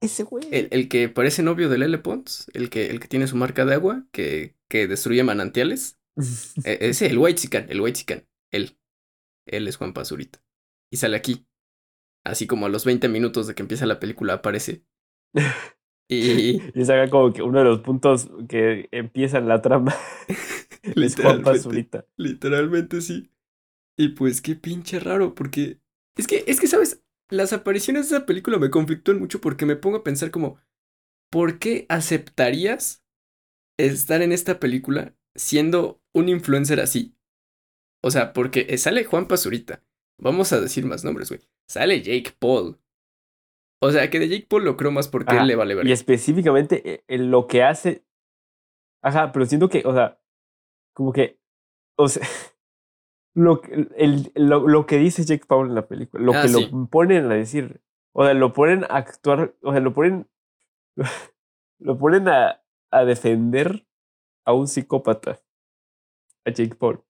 [0.00, 0.44] Ese güey.
[0.50, 3.64] El, el que parece novio de Lele Pons, el que, el que tiene su marca
[3.64, 5.98] de agua, que, que destruye manantiales.
[6.64, 8.78] E- ese, el White el White Él.
[9.46, 10.40] Él es Juan Pazurita.
[10.90, 11.46] y sale aquí.
[12.24, 14.84] Así como a los 20 minutos de que empieza la película aparece.
[16.08, 19.94] Y, Y saca como que uno de los puntos que empiezan la trama
[20.82, 21.42] es Juan.
[21.42, 22.06] Pazurita.
[22.16, 23.30] literalmente sí.
[23.96, 25.80] Y pues qué pinche raro, porque
[26.16, 27.02] es que, es que, ¿sabes?
[27.30, 30.58] Las apariciones de esa película me conflictúan mucho porque me pongo a pensar como,
[31.30, 33.04] ¿por qué aceptarías
[33.78, 37.16] estar en esta película siendo un influencer así?
[38.02, 39.82] O sea, porque eh, sale Juan Pazurita.
[40.18, 41.40] Vamos a decir más nombres, güey.
[41.68, 42.78] Sale Jake Paul.
[43.80, 45.86] O sea, que de Jake Paul lo creo más porque Ajá, él le vale ver.
[45.86, 48.04] Y específicamente eh, en lo que hace.
[49.02, 50.20] Ajá, pero siento que, o sea,
[50.94, 51.38] como que.
[51.96, 52.26] O sea.
[53.34, 56.48] Lo, que- el, lo, lo que dice Jake Paul en la película, lo Ah, que
[56.48, 56.68] sí.
[56.70, 57.80] lo ponen a decir,
[58.12, 60.28] o sea, lo ponen a actuar, o sea, lo ponen,
[61.80, 63.86] lo ponen a, a defender
[64.46, 65.40] a un psicópata,
[66.44, 67.02] a Jake Paul.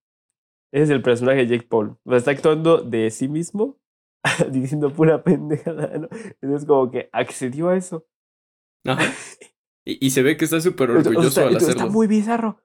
[0.73, 1.99] Ese es el personaje de Jake Paul.
[2.05, 3.79] O sea, está actuando de sí mismo,
[4.51, 6.09] diciendo pura pendejada, ¿no?
[6.41, 8.07] Entonces, como que accedió a eso.
[8.87, 9.03] Ajá.
[9.87, 11.73] Y, y se ve que está súper O sea, orgulloso está, al hacerlo.
[11.83, 12.59] está muy bizarro.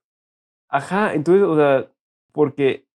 [0.70, 1.92] Ajá, entonces, o sea,
[2.32, 2.88] porque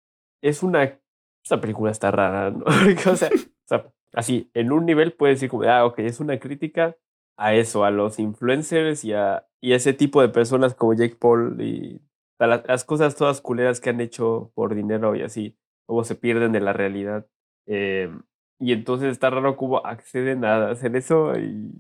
[0.43, 0.99] es una.
[1.45, 2.65] Esta película está rara, ¿no?
[3.13, 6.39] O, sea, o sea, así, en un nivel puedes decir como, ah, ok, es una
[6.39, 6.97] crítica
[7.39, 11.17] a eso, a los influencers y a, y a ese tipo de personas como Jake
[11.17, 12.01] Paul y
[12.39, 16.15] a la- las cosas todas culeras que han hecho por dinero y así, cómo se
[16.15, 17.27] pierden de la realidad.
[17.67, 18.11] Eh,
[18.61, 21.73] y entonces está raro cómo acceden a hacer eso y.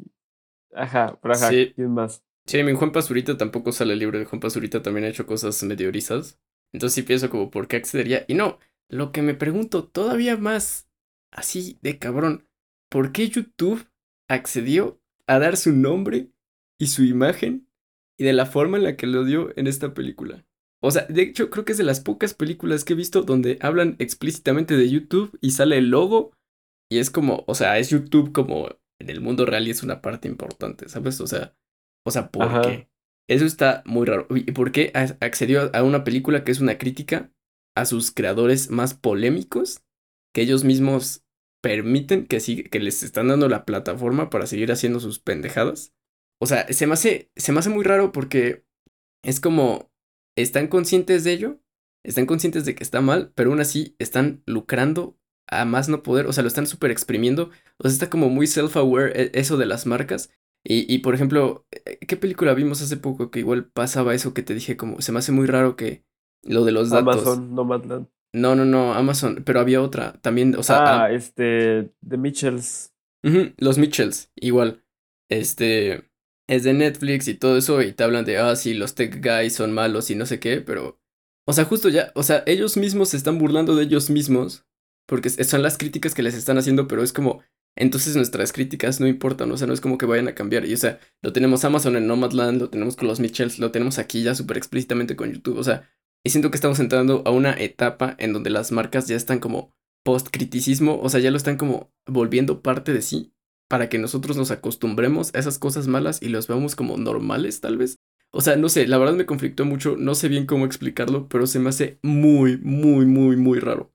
[0.74, 1.72] Ajá, pero ajá, Sí.
[1.74, 2.24] ¿quién más?
[2.46, 5.88] Sí, mi Juan Pazurita tampoco sale libre de Juan Pazurita, también ha hecho cosas medio
[5.88, 6.40] orizas.
[6.72, 8.24] Entonces sí pienso como, ¿por qué accedería?
[8.28, 8.58] Y no,
[8.88, 10.88] lo que me pregunto todavía más
[11.32, 12.46] así de cabrón,
[12.90, 13.88] ¿por qué YouTube
[14.28, 16.30] accedió a dar su nombre
[16.78, 17.68] y su imagen
[18.18, 20.44] y de la forma en la que lo dio en esta película?
[20.82, 23.58] O sea, de hecho creo que es de las pocas películas que he visto donde
[23.60, 26.32] hablan explícitamente de YouTube y sale el logo
[26.90, 30.02] y es como, o sea, es YouTube como en el mundo real y es una
[30.02, 31.20] parte importante, ¿sabes?
[31.20, 31.54] O sea,
[32.04, 32.62] o sea, ¿por Ajá.
[32.62, 32.88] qué?
[33.28, 34.26] Eso está muy raro.
[34.30, 37.32] ¿Y por qué accedió a una película que es una crítica
[37.76, 39.82] a sus creadores más polémicos
[40.34, 41.24] que ellos mismos
[41.62, 45.94] permiten que, sigue, que les están dando la plataforma para seguir haciendo sus pendejadas?
[46.40, 48.64] O sea, se me hace, se me hace muy raro porque
[49.24, 49.90] es como,
[50.36, 51.60] están conscientes de ello,
[52.04, 55.16] están conscientes de que está mal, pero aún así están lucrando
[55.48, 58.46] a más no poder, o sea, lo están súper exprimiendo, o sea, está como muy
[58.46, 60.30] self-aware e- eso de las marcas.
[60.64, 64.42] Y, y, por ejemplo, eh, ¿qué película vimos hace poco que igual pasaba eso que
[64.42, 66.04] te dije como, se me hace muy raro que
[66.42, 67.16] lo de los datos.
[67.16, 68.08] Amazon, Nomadland.
[68.34, 72.94] No, no, no, Amazon, pero había otra también, o sea, ah, este, The Mitchells.
[73.58, 74.84] Los Mitchells, igual.
[75.30, 76.10] Este
[76.48, 79.54] es de Netflix y todo eso, y te hablan de, ah, sí, los tech guys
[79.54, 80.98] son malos y no sé qué, pero.
[81.46, 84.64] O sea, justo ya, o sea, ellos mismos se están burlando de ellos mismos,
[85.06, 87.42] porque son las críticas que les están haciendo, pero es como,
[87.76, 90.64] entonces nuestras críticas no importan, o sea, no es como que vayan a cambiar.
[90.66, 93.98] Y o sea, lo tenemos Amazon en Nomadland, lo tenemos con los Mitchells, lo tenemos
[93.98, 95.88] aquí ya súper explícitamente con YouTube, o sea,
[96.24, 99.74] y siento que estamos entrando a una etapa en donde las marcas ya están como
[100.04, 103.32] post-criticismo, o sea, ya lo están como volviendo parte de sí
[103.68, 107.78] para que nosotros nos acostumbremos a esas cosas malas y los veamos como normales, tal
[107.78, 107.98] vez.
[108.30, 111.46] O sea, no sé, la verdad me conflictó mucho, no sé bien cómo explicarlo, pero
[111.46, 113.90] se me hace muy, muy, muy, muy raro.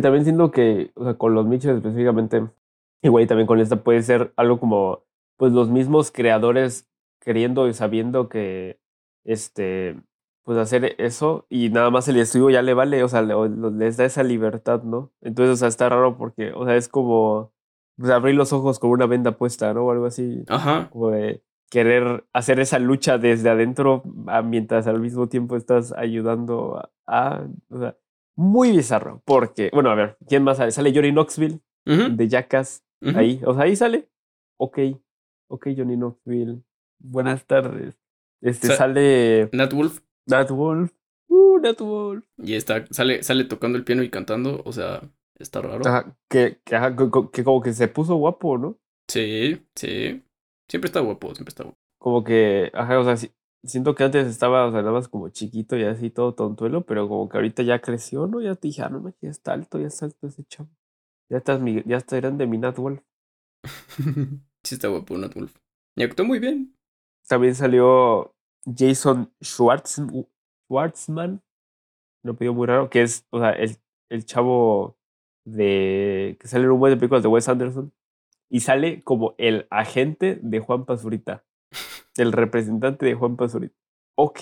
[0.00, 2.44] También siento que, o sea, con los Mitchells específicamente,
[3.06, 5.04] igual y también con esta puede ser algo como,
[5.36, 6.88] pues los mismos creadores
[7.20, 8.78] queriendo y sabiendo que,
[9.24, 9.96] este,
[10.44, 14.04] pues hacer eso y nada más el estudio ya le vale, o sea, les da
[14.04, 15.10] esa libertad, ¿no?
[15.20, 17.52] Entonces, o sea, está raro porque, o sea, es como,
[17.96, 19.86] pues abrir los ojos con una venda puesta, ¿no?
[19.86, 20.88] O algo así, Ajá.
[20.92, 26.76] como de querer hacer esa lucha desde adentro ah, mientras al mismo tiempo estás ayudando
[26.78, 27.96] a, a- o sea,
[28.36, 30.70] muy bizarro, porque, bueno, a ver, ¿quién más sale?
[30.70, 32.84] Sale Johnny Knoxville de Jackass,
[33.14, 34.08] ahí, o sea, ahí sale.
[34.58, 34.78] Ok,
[35.48, 36.62] ok, Johnny Knoxville.
[36.98, 37.98] Buenas tardes.
[38.40, 40.92] Este Sa- sale Nat Wolf Nat Wolf.
[41.28, 42.24] Uh, Nat Wolf.
[42.38, 45.02] y está, sale, sale tocando el piano y cantando, o sea,
[45.38, 45.86] está raro.
[45.86, 48.78] Ajá, que, que, ajá, co- que como que se puso guapo, ¿no?
[49.08, 50.22] Sí, sí.
[50.68, 51.78] Siempre está guapo, siempre está guapo.
[51.98, 53.32] Como que, ajá, o sea, si-
[53.64, 57.08] siento que antes estaba, o sea, nada más como chiquito y así todo tontuelo, pero
[57.08, 58.40] como que ahorita ya creció, ¿no?
[58.40, 60.70] Ya te dije, ah, no, ya está alto, ya está alto ese chavo.
[61.30, 63.02] Ya estás mi, ya está grande mi Nat Wolf.
[64.62, 65.56] sí está guapo Nat Wolf.
[65.96, 66.76] Y actuó muy bien.
[67.28, 68.34] También salió
[68.64, 70.00] Jason Schwartz,
[70.66, 71.42] Schwartzman,
[72.24, 73.76] lo pidió muy raro, que es, o sea, el,
[74.10, 74.96] el chavo
[75.44, 77.92] de que sale en un buen de películas de Wes Anderson
[78.50, 81.44] y sale como el agente de Juan Pazurita,
[82.16, 83.74] el representante de Juan Pazurita.
[84.16, 84.38] Ok,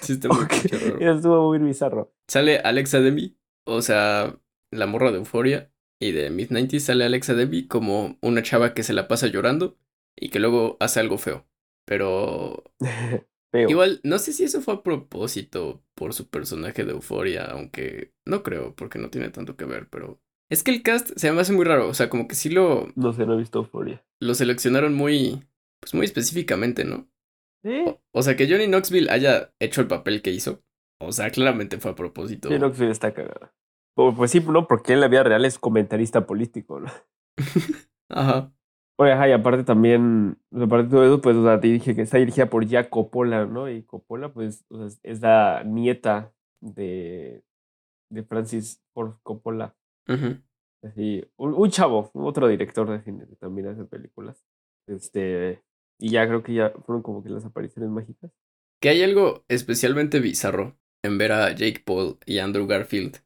[0.00, 0.98] Sí está muy ok, pinche raro.
[0.98, 2.12] eso estuvo muy bizarro.
[2.28, 4.38] Sale Alexa Demi, o sea,
[4.72, 5.70] la morra de Euforia.
[5.98, 9.78] Y de Mid-90s sale Alexa Debbie como una chava que se la pasa llorando
[10.14, 11.46] y que luego hace algo feo.
[11.86, 12.64] Pero
[13.52, 13.70] Feo.
[13.70, 18.42] igual, no sé si eso fue a propósito por su personaje de Euforia, aunque no
[18.42, 21.52] creo, porque no tiene tanto que ver, pero es que el cast se me hace
[21.54, 24.04] muy raro, o sea, como que sí lo, No sé, no he visto Euphoria.
[24.20, 25.42] lo seleccionaron muy,
[25.80, 27.08] pues muy específicamente, ¿no?
[27.64, 27.84] ¿Sí?
[27.86, 30.62] O, o sea, que Johnny Knoxville haya hecho el papel que hizo,
[31.00, 32.48] o sea, claramente fue a propósito.
[32.50, 33.54] Sí, Knoxville está cagada.
[33.96, 36.90] Pues, pues sí, no, porque en la vida real es comentarista político, ¿no?
[38.08, 38.52] Ajá.
[38.98, 42.02] Oye, ajá, y aparte también, aparte de todo eso, pues, o sea, te dije que
[42.02, 43.68] está dirigida por Jack Coppola, ¿no?
[43.70, 46.32] Y Coppola, pues, o sea, es- la nieta
[46.62, 47.44] de,
[48.10, 49.76] de Francis Ford Coppola.
[50.08, 50.40] ujú.
[50.82, 54.44] Así, un, un chavo, otro director de cine que también hace películas.
[54.86, 55.62] Este,
[55.98, 58.30] y ya creo que ya fueron como que las apariciones mágicas.
[58.80, 63.16] Que hay algo especialmente bizarro en ver a Jake Paul y Andrew Garfield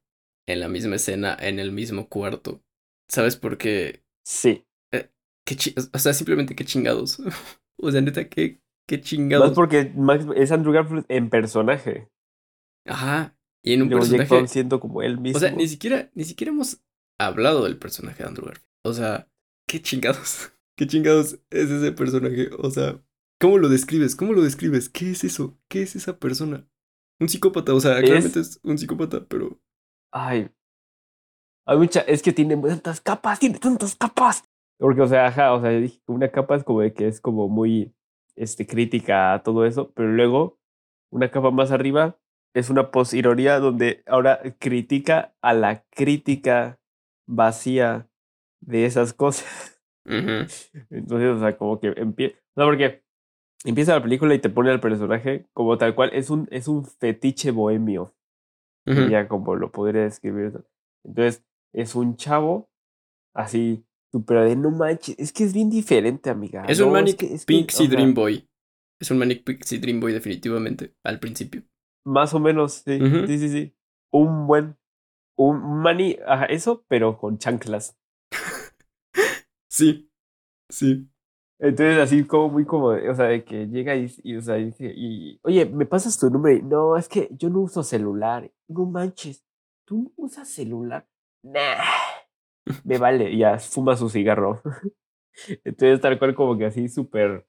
[0.52, 2.62] en la misma escena, en el mismo cuarto.
[3.08, 4.02] ¿Sabes por qué?
[4.24, 4.66] Sí.
[5.46, 7.18] Qué chi- o sea, simplemente qué chingados.
[7.80, 9.52] o sea, neta, qué, qué Más chingados.
[9.52, 12.08] porque Max es Andrew Garfield en personaje.
[12.86, 13.36] Ajá.
[13.64, 14.28] Y en un Jake personaje.
[14.28, 15.38] Paul siendo como él mismo.
[15.38, 16.82] O sea, ni siquiera, ni siquiera hemos
[17.18, 18.66] hablado del personaje de Andrew Garfield.
[18.84, 19.28] O sea,
[19.68, 20.52] qué chingados.
[20.78, 22.48] ¿Qué chingados es ese personaje?
[22.58, 23.02] O sea,
[23.40, 24.16] ¿cómo lo describes?
[24.16, 24.88] ¿Cómo lo describes?
[24.88, 25.58] ¿Qué es eso?
[25.68, 26.66] ¿Qué es esa persona?
[27.20, 29.60] Un psicópata, o sea, Es- claramente es un psicópata, pero.
[30.12, 30.50] Ay.
[31.66, 34.44] Hay mucha, es que tiene tantas capas, tiene tantas capas.
[34.78, 37.06] Porque, o sea, ajá, o sea, yo dije que una capa es como de que
[37.06, 37.94] es como muy
[38.34, 40.58] este, crítica a todo eso, pero luego
[41.12, 42.18] una capa más arriba
[42.54, 46.80] es una posironía donde ahora critica a la crítica
[47.26, 48.08] vacía
[48.60, 49.80] de esas cosas.
[50.04, 52.36] Entonces, o sea, como que empieza.
[52.56, 53.04] No, porque
[53.64, 56.10] empieza la película y te pone al personaje como tal cual.
[56.12, 58.14] Es un, es un fetiche bohemio.
[59.11, 60.64] Ya como lo podría describir.
[61.05, 62.70] Entonces, es un chavo
[63.35, 65.16] así, súper de no manches.
[65.18, 66.64] Es que es bien diferente, amiga.
[66.66, 68.48] Es un Manic que- es que, Pixie Dream Boy.
[69.00, 71.62] Es un Manic Pixie Dream Boy, definitivamente, al principio.
[72.05, 72.98] Más o menos, sí.
[73.26, 73.76] Sí, sí, sí.
[74.12, 74.76] Un buen.
[75.37, 76.18] Un mani.
[76.26, 77.96] Ajá, eso, pero con chanclas.
[79.72, 80.11] Sí,
[80.68, 81.09] sí.
[81.62, 84.66] Entonces, así como muy como, o sea, de que llega y, y, o sea, y
[84.66, 86.56] dice, y, oye, ¿me pasas tu número?
[86.58, 88.50] Y, No, es que yo no uso celular.
[88.68, 89.44] No manches,
[89.84, 91.06] ¿tú no usas celular?
[91.42, 91.82] Nah,
[92.84, 93.30] me vale.
[93.32, 94.62] Y ya fuma su cigarro.
[95.64, 97.46] Entonces, tal cual como que así súper,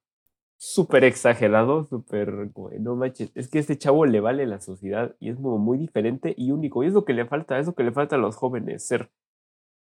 [0.58, 5.38] súper exagerado, súper, no manches, es que este chavo le vale la sociedad y es
[5.38, 6.84] como muy diferente y único.
[6.84, 9.12] Y es lo que le falta, es lo que le falta a los jóvenes, ser.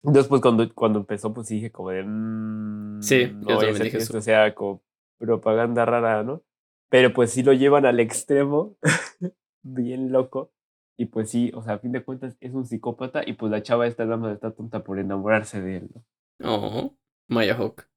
[0.02, 2.04] Después cuando, cuando empezó, pues dije como de...
[2.04, 3.98] mm, Sí, yo no también dije eso.
[3.98, 4.82] esto sea como
[5.18, 6.42] propaganda rara, ¿no?
[6.88, 8.76] Pero pues sí lo llevan al extremo,
[9.62, 10.52] bien loco.
[10.98, 13.62] Y pues sí, o sea, a fin de cuentas es un psicópata y pues la
[13.62, 16.04] chava esta más está tonta por enamorarse de él, ¿no?
[16.42, 16.96] Oh,
[17.28, 17.88] Maya Hawk.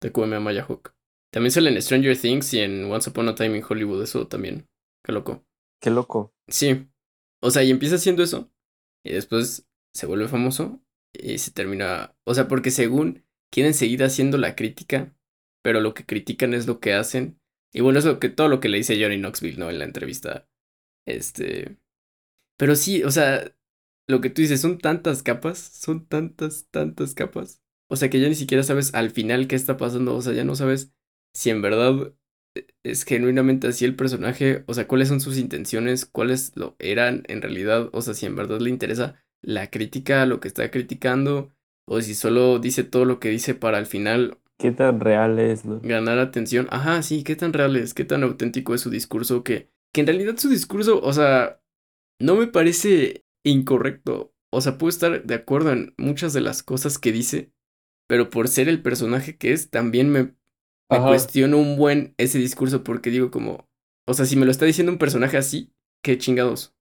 [0.00, 0.94] Te come a Maya Hawk.
[1.32, 4.68] También sale en Stranger Things y en Once Upon a Time in Hollywood, eso también.
[5.02, 5.44] Qué loco.
[5.80, 6.34] Qué loco.
[6.48, 6.88] Sí.
[7.40, 8.50] O sea, y empieza haciendo eso.
[9.04, 10.81] Y después se vuelve famoso.
[11.12, 12.14] Y se termina.
[12.24, 15.14] O sea, porque según quieren seguir haciendo la crítica.
[15.62, 17.40] Pero lo que critican es lo que hacen.
[17.72, 19.70] Y bueno, es lo que, todo lo que le dice Johnny Knoxville, ¿no?
[19.70, 20.48] En la entrevista.
[21.06, 21.78] Este.
[22.58, 23.54] Pero sí, o sea.
[24.08, 25.58] Lo que tú dices, son tantas capas.
[25.58, 27.62] Son tantas, tantas capas.
[27.88, 30.16] O sea que ya ni siquiera sabes al final qué está pasando.
[30.16, 30.92] O sea, ya no sabes
[31.34, 32.14] si en verdad
[32.84, 37.42] es genuinamente así el personaje, o sea, cuáles son sus intenciones, cuáles lo eran en
[37.42, 41.50] realidad, o sea, si en verdad le interesa la crítica, lo que está criticando,
[41.86, 45.64] o si solo dice todo lo que dice para al final Qué tan real es,
[45.64, 45.80] ¿no?
[45.80, 46.68] ganar atención.
[46.70, 50.06] Ajá, sí, qué tan real es, qué tan auténtico es su discurso, que, que en
[50.06, 51.60] realidad su discurso, o sea,
[52.20, 54.32] no me parece incorrecto.
[54.52, 57.52] O sea, puedo estar de acuerdo en muchas de las cosas que dice,
[58.06, 60.34] pero por ser el personaje que es, también me,
[60.90, 63.68] me cuestiono un buen ese discurso porque digo como,
[64.06, 66.71] o sea, si me lo está diciendo un personaje así, qué chingados.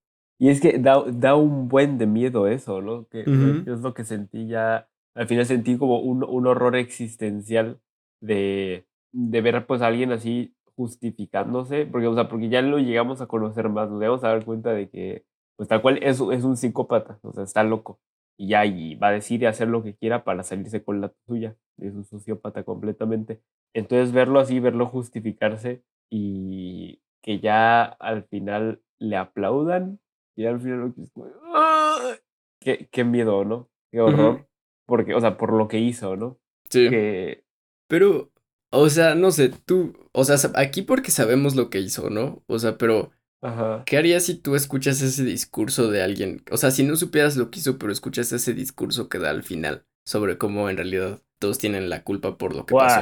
[0.42, 3.08] Y es que da, da un buen de miedo eso, ¿no?
[3.10, 4.90] Que es lo que sentí ya.
[5.14, 7.80] Al final sentí como un, un horror existencial
[8.22, 11.86] de, de ver pues a alguien así justificándose.
[11.86, 14.74] Porque, o sea, porque ya lo llegamos a conocer más, nos llegamos a dar cuenta
[14.74, 15.26] de que,
[15.58, 18.00] pues tal cual es, es un psicópata, o sea, está loco.
[18.36, 21.14] Y ya, y va a decir y hacer lo que quiera para salirse con la
[21.28, 21.56] suya.
[21.78, 23.44] Es un sociópata completamente.
[23.76, 30.00] Entonces, verlo así, verlo justificarse y que ya al final le aplaudan
[30.36, 31.12] y al final lo que es
[31.54, 32.16] ¡ah!
[32.60, 33.70] qué, qué miedo, ¿no?
[33.92, 34.48] Qué horror.
[34.86, 36.40] Porque, o sea, por lo que hizo, ¿no?
[36.70, 36.90] Sí.
[36.90, 37.44] Que,
[37.88, 38.32] Pero,
[38.72, 42.44] o sea, no sé, tú, o sea, aquí porque sabemos lo que hizo, ¿no?
[42.48, 43.12] O sea, pero,
[43.42, 43.84] ajá.
[43.86, 46.44] ¿qué harías si tú escuchas ese discurso de alguien?
[46.52, 49.44] O sea, si no supieras lo que hizo, pero escuchas ese discurso que da al
[49.44, 49.86] final.
[50.06, 53.02] sobre cómo en realidad todos tienen la culpa por lo que pasó.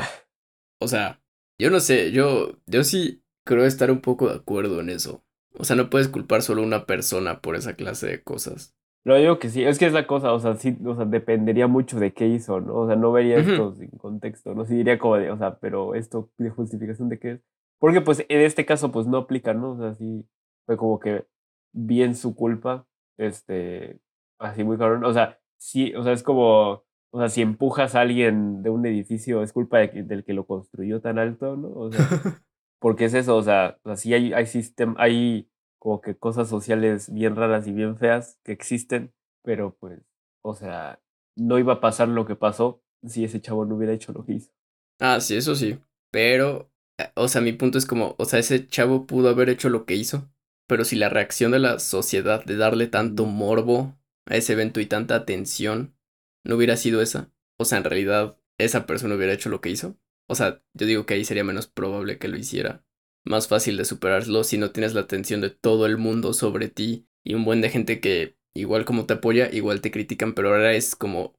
[0.81, 1.21] O sea,
[1.59, 5.23] yo no sé, yo, yo sí creo estar un poco de acuerdo en eso.
[5.57, 8.75] O sea, no puedes culpar solo a una persona por esa clase de cosas.
[9.05, 11.67] Lo digo que sí, es que es la cosa, o sea, sí, o sea, dependería
[11.67, 12.75] mucho de qué hizo, ¿no?
[12.75, 14.65] O sea, no vería esto sin contexto, ¿no?
[14.65, 17.41] Sí diría como de, o sea, pero esto de justificación de qué es.
[17.79, 19.71] Porque pues en este caso pues no aplica, ¿no?
[19.71, 20.25] O sea, sí
[20.65, 21.25] fue como que
[21.71, 22.85] bien su culpa,
[23.17, 23.99] este,
[24.37, 25.05] así muy cabrón.
[25.05, 28.85] O sea, sí, o sea, es como, o sea, si empujas a alguien de un
[28.85, 31.69] edificio es culpa de del que lo construyó tan alto, ¿no?
[31.69, 31.99] O sea,
[32.79, 35.49] porque es eso, o sea, o sí hay, hay, sistema, hay
[35.79, 39.13] como que cosas sociales bien raras y bien feas que existen,
[39.43, 40.01] pero pues,
[40.41, 41.01] o sea,
[41.35, 44.33] no iba a pasar lo que pasó si ese chavo no hubiera hecho lo que
[44.33, 44.51] hizo.
[44.99, 45.79] Ah, sí, eso sí,
[46.11, 49.69] pero, eh, o sea, mi punto es como, o sea, ese chavo pudo haber hecho
[49.69, 50.29] lo que hizo,
[50.67, 54.85] pero si la reacción de la sociedad de darle tanto morbo a ese evento y
[54.85, 55.95] tanta atención
[56.43, 59.97] no hubiera sido esa, o sea, en realidad esa persona hubiera hecho lo que hizo,
[60.29, 62.85] o sea, yo digo que ahí sería menos probable que lo hiciera.
[63.25, 67.07] Más fácil de superarlo si no tienes la atención de todo el mundo sobre ti
[67.23, 70.73] y un buen de gente que igual como te apoya, igual te critican, pero ahora
[70.73, 71.33] es como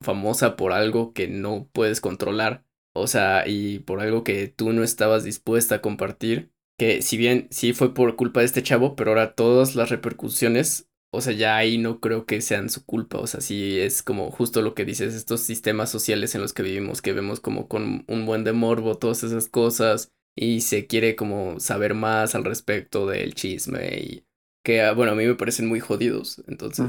[0.00, 2.64] famosa por algo que no puedes controlar,
[2.94, 7.48] o sea, y por algo que tú no estabas dispuesta a compartir, que si bien
[7.50, 11.56] sí fue por culpa de este chavo, pero ahora todas las repercusiones, o sea, ya
[11.56, 14.84] ahí no creo que sean su culpa, o sea, sí es como justo lo que
[14.84, 18.52] dices, estos sistemas sociales en los que vivimos, que vemos como con un buen de
[18.52, 24.26] morbo, todas esas cosas, y se quiere como saber más al respecto del chisme y
[24.64, 26.42] que, ah, bueno, a mí me parecen muy jodidos.
[26.48, 26.86] Entonces,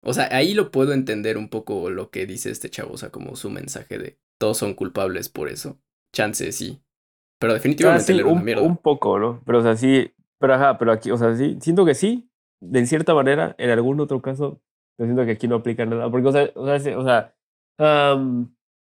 [0.00, 3.10] o sea, ahí lo puedo entender un poco lo que dice este chavo, o sea,
[3.10, 5.78] como su mensaje de todos son culpables por eso.
[6.12, 6.80] Chance, sí.
[7.38, 8.62] Pero definitivamente ah, un, mierda.
[8.62, 9.42] Un poco, ¿no?
[9.44, 12.30] Pero, o sea, sí, pero ajá, pero aquí, o sea, sí, siento que sí,
[12.70, 14.60] de cierta manera, en algún otro caso,
[14.98, 17.34] yo siento que aquí no aplica nada, porque, o sea, o sea, o sea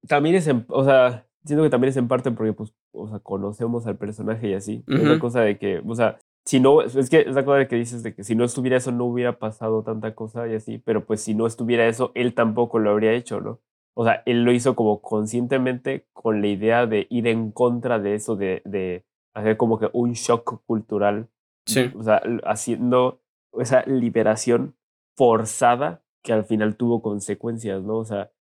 [0.08, 3.88] también es, o sea, siento que también es en parte porque, pues, o sea, conocemos
[3.88, 4.84] al personaje y así.
[4.88, 7.68] Es la cosa de que, o sea, si no, es que es la cosa de
[7.68, 10.78] que dices de que si no estuviera eso no hubiera pasado tanta cosa y así,
[10.78, 13.60] pero pues si no estuviera eso, él tampoco lo habría hecho, ¿no?
[13.96, 18.16] O sea, él lo hizo como conscientemente con la idea de ir en contra de
[18.16, 21.30] eso, de, de hacer como que un shock cultural.
[21.66, 21.92] Sí.
[21.98, 23.22] O sea, haciendo
[23.60, 24.76] esa liberación
[25.16, 27.98] forzada que al final tuvo consecuencias, ¿no?
[27.98, 28.32] O sea,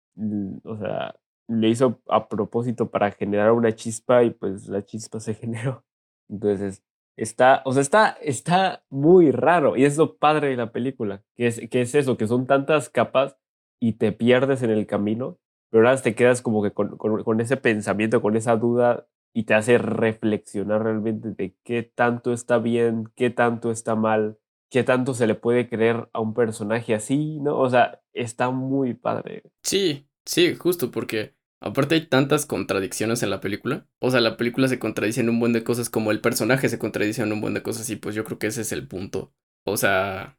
[0.64, 1.16] o sea,
[1.48, 5.84] lo hizo a propósito para generar una chispa y pues la chispa se generó.
[6.28, 6.82] Entonces,
[7.16, 11.46] está, o sea, está, está muy raro y es lo padre de la película, que
[11.46, 13.36] es, que es eso, que son tantas capas
[13.80, 15.38] y te pierdes en el camino,
[15.70, 19.54] pero ahora te quedas como que con, con, ese pensamiento, con esa duda y te
[19.54, 24.38] hace reflexionar realmente de qué tanto está bien, qué tanto está mal,
[24.74, 27.58] qué tanto se le puede creer a un personaje así, ¿no?
[27.58, 29.44] O sea, está muy padre.
[29.62, 33.86] Sí, Sí, justo porque aparte hay tantas contradicciones en la película.
[34.00, 36.78] O sea, la película se contradice en un buen de cosas como el personaje se
[36.78, 39.34] contradice en un buen de cosas y pues yo creo que ese es el punto.
[39.66, 40.38] O sea,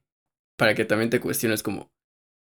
[0.58, 1.92] para que también te cuestiones como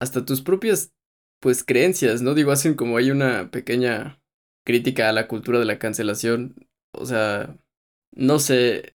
[0.00, 0.92] hasta tus propias
[1.40, 2.34] pues creencias, ¿no?
[2.34, 4.20] Digo, hacen como hay una pequeña
[4.66, 6.56] crítica a la cultura de la cancelación.
[6.92, 7.56] O sea,
[8.12, 8.96] no sé.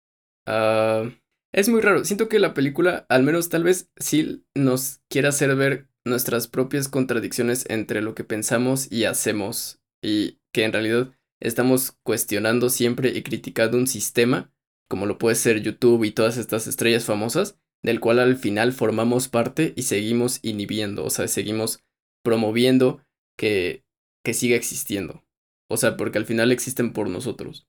[0.46, 1.10] Uh,
[1.52, 2.04] es muy raro.
[2.04, 6.88] Siento que la película, al menos tal vez, sí nos quiere hacer ver nuestras propias
[6.88, 13.22] contradicciones entre lo que pensamos y hacemos, y que en realidad estamos cuestionando siempre y
[13.22, 14.52] criticando un sistema,
[14.88, 19.28] como lo puede ser YouTube y todas estas estrellas famosas, del cual al final formamos
[19.28, 21.84] parte y seguimos inhibiendo, o sea, seguimos
[22.24, 23.00] promoviendo
[23.36, 23.84] que,
[24.24, 25.24] que siga existiendo.
[25.70, 27.68] O sea, porque al final existen por nosotros.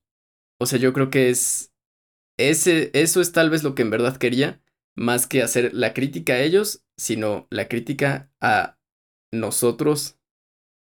[0.58, 1.69] O sea, yo creo que es...
[2.48, 4.60] Ese, eso es tal vez lo que en verdad quería,
[4.96, 8.78] más que hacer la crítica a ellos, sino la crítica a
[9.32, 10.18] nosotros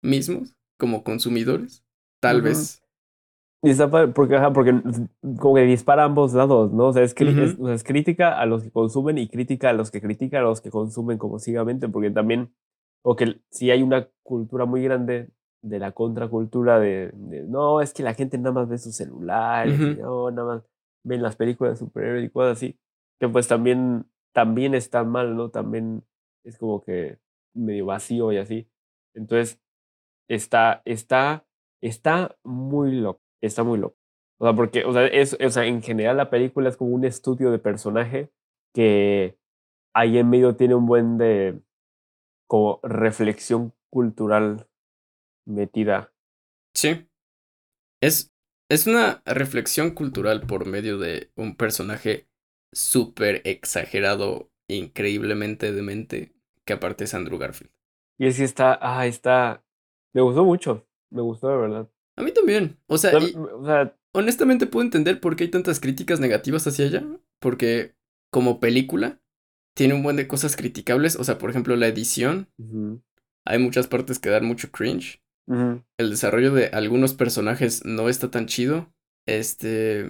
[0.02, 1.84] mismos como consumidores,
[2.20, 2.82] tal vez.
[3.62, 4.82] Y está porque, porque
[5.38, 6.88] como que dispara ambos lados, ¿no?
[6.88, 10.40] O sea, es, es, crítica a los que consumen y crítica a los que critican
[10.40, 12.54] a los que consumen como ciegamente, porque también,
[13.02, 15.28] o que si hay una cultura muy grande
[15.62, 17.12] de la contracultura de,
[17.48, 20.69] no, es que la gente nada más ve su celular, no, nada más
[21.04, 22.78] ven las películas de superhéroes y cosas así,
[23.18, 25.50] que pues también también está mal, ¿no?
[25.50, 26.04] También
[26.44, 27.18] es como que
[27.54, 28.68] medio vacío y así.
[29.14, 29.60] Entonces,
[30.28, 31.46] está, está,
[31.82, 33.96] está muy loco, está muy loco.
[34.38, 34.92] O sea, porque, o
[35.50, 38.30] sea, en general la película es como un estudio de personaje
[38.72, 39.36] que
[39.94, 41.60] ahí en medio tiene un buen de
[42.48, 44.66] como reflexión cultural
[45.46, 46.12] metida.
[46.74, 47.06] Sí.
[48.00, 48.32] Es,
[48.70, 52.26] es una reflexión cultural por medio de un personaje
[52.72, 56.32] súper exagerado, increíblemente demente,
[56.64, 57.72] que aparte es Andrew Garfield.
[58.18, 59.64] Y sí está, ah, está,
[60.12, 61.90] me gustó mucho, me gustó de verdad.
[62.16, 62.78] A mí también.
[62.86, 66.66] O sea, No, y o sea, honestamente puedo entender por qué hay tantas críticas negativas
[66.66, 67.04] hacia ella.
[67.40, 67.94] Porque
[68.30, 69.20] como película
[69.74, 71.16] tiene un buen de cosas criticables.
[71.16, 72.48] O sea, por ejemplo, la edición.
[73.46, 75.22] Hay muchas partes que dan mucho cringe.
[75.98, 78.92] El desarrollo de algunos personajes no está tan chido.
[79.26, 80.06] Este.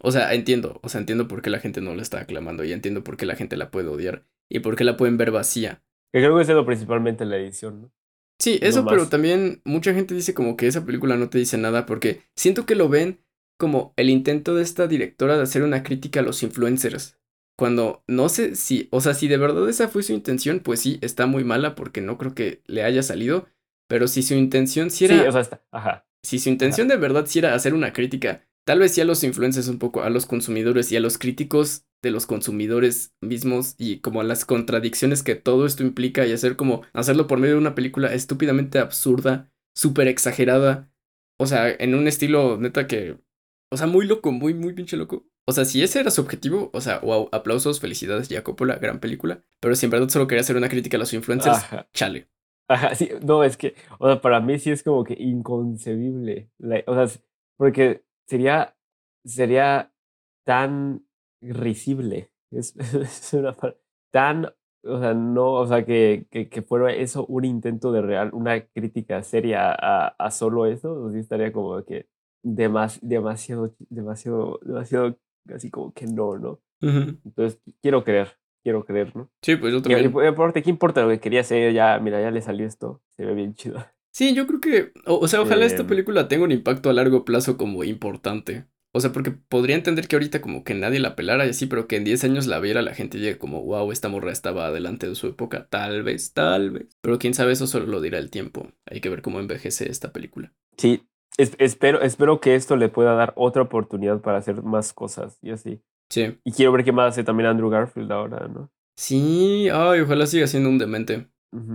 [0.00, 0.80] O sea, entiendo.
[0.82, 2.64] O sea, entiendo por qué la gente no la está aclamando.
[2.64, 4.24] Y entiendo por qué la gente la puede odiar.
[4.48, 5.82] Y por qué la pueden ver vacía.
[6.12, 7.92] Que creo que es lo principalmente la edición, ¿no?
[8.40, 11.58] Sí, No eso, pero también mucha gente dice como que esa película no te dice
[11.58, 13.20] nada porque siento que lo ven
[13.58, 17.18] como el intento de esta directora de hacer una crítica a los influencers.
[17.56, 20.98] Cuando no sé si, o sea, si de verdad esa fue su intención, pues sí,
[21.02, 23.48] está muy mala porque no creo que le haya salido,
[23.88, 26.06] pero si su intención sí Sí, era, o sea, está, ajá.
[26.22, 29.24] si su intención de verdad sí era hacer una crítica, tal vez sí a los
[29.24, 33.98] influencers un poco, a los consumidores y a los críticos de los consumidores mismos y
[34.00, 37.60] como a las contradicciones que todo esto implica y hacer como hacerlo por medio de
[37.60, 40.92] una película estúpidamente absurda, súper exagerada,
[41.40, 43.18] o sea, en un estilo neta que,
[43.72, 45.26] o sea, muy loco, muy, muy pinche loco.
[45.48, 49.00] O sea, si ese era su objetivo, o sea, wow, aplausos, felicidades, ya Coppola, gran
[49.00, 49.42] película.
[49.60, 51.88] Pero si en verdad solo quería hacer una crítica a los influencers, Ajá.
[51.94, 52.28] chale.
[52.68, 56.50] Ajá, sí, no, es que, o sea, para mí sí es como que inconcebible.
[56.58, 57.20] la- o sea,
[57.56, 58.76] porque sería,
[59.24, 59.92] sería
[60.44, 61.06] tan
[61.40, 62.30] risible.
[62.50, 63.56] Es, es una
[64.10, 64.46] tan,
[64.84, 68.60] o sea, no, o sea, que, que, que fuera eso un intento de real, una
[68.66, 72.08] crítica seria a, a solo eso, o sí estaría como que
[72.42, 75.18] demas, demasiado, demasiado, demasiado,
[75.54, 76.60] así como que no, ¿no?
[76.82, 77.18] Ujú.
[77.24, 79.30] Entonces, quiero creer, quiero creer, ¿no?
[79.42, 80.12] Sí, pues yo también.
[80.14, 81.72] y aparte, ¿qué importa lo que quería hacer?
[81.72, 83.76] Ya, mira, ya le salió esto, se ve bien chido.
[84.10, 85.86] Sí, yo creo que, o, o sea, ojalá esta Em.
[85.86, 88.64] película tenga un impacto a largo plazo como importante.
[88.92, 91.86] O sea, porque podría entender que ahorita como que nadie la pelara y así, pero
[91.86, 94.66] que en 10 años la viera la gente y diga como, wow, esta morra estaba
[94.66, 95.68] adelante de su época.
[95.68, 96.96] Tal vez, tal vez.
[97.00, 98.72] Pero quién sabe, eso solo lo dirá el tiempo.
[98.86, 100.52] Hay que ver cómo envejece esta película.
[100.78, 101.06] Sí,
[101.36, 105.50] es- espero, espero que esto le pueda dar otra oportunidad para hacer más cosas y
[105.50, 105.80] así.
[106.10, 106.38] Sí.
[106.44, 108.70] Y quiero ver qué más hace también Andrew Garfield ahora, ¿no?
[108.96, 111.28] Sí, ay, ojalá siga siendo un demente.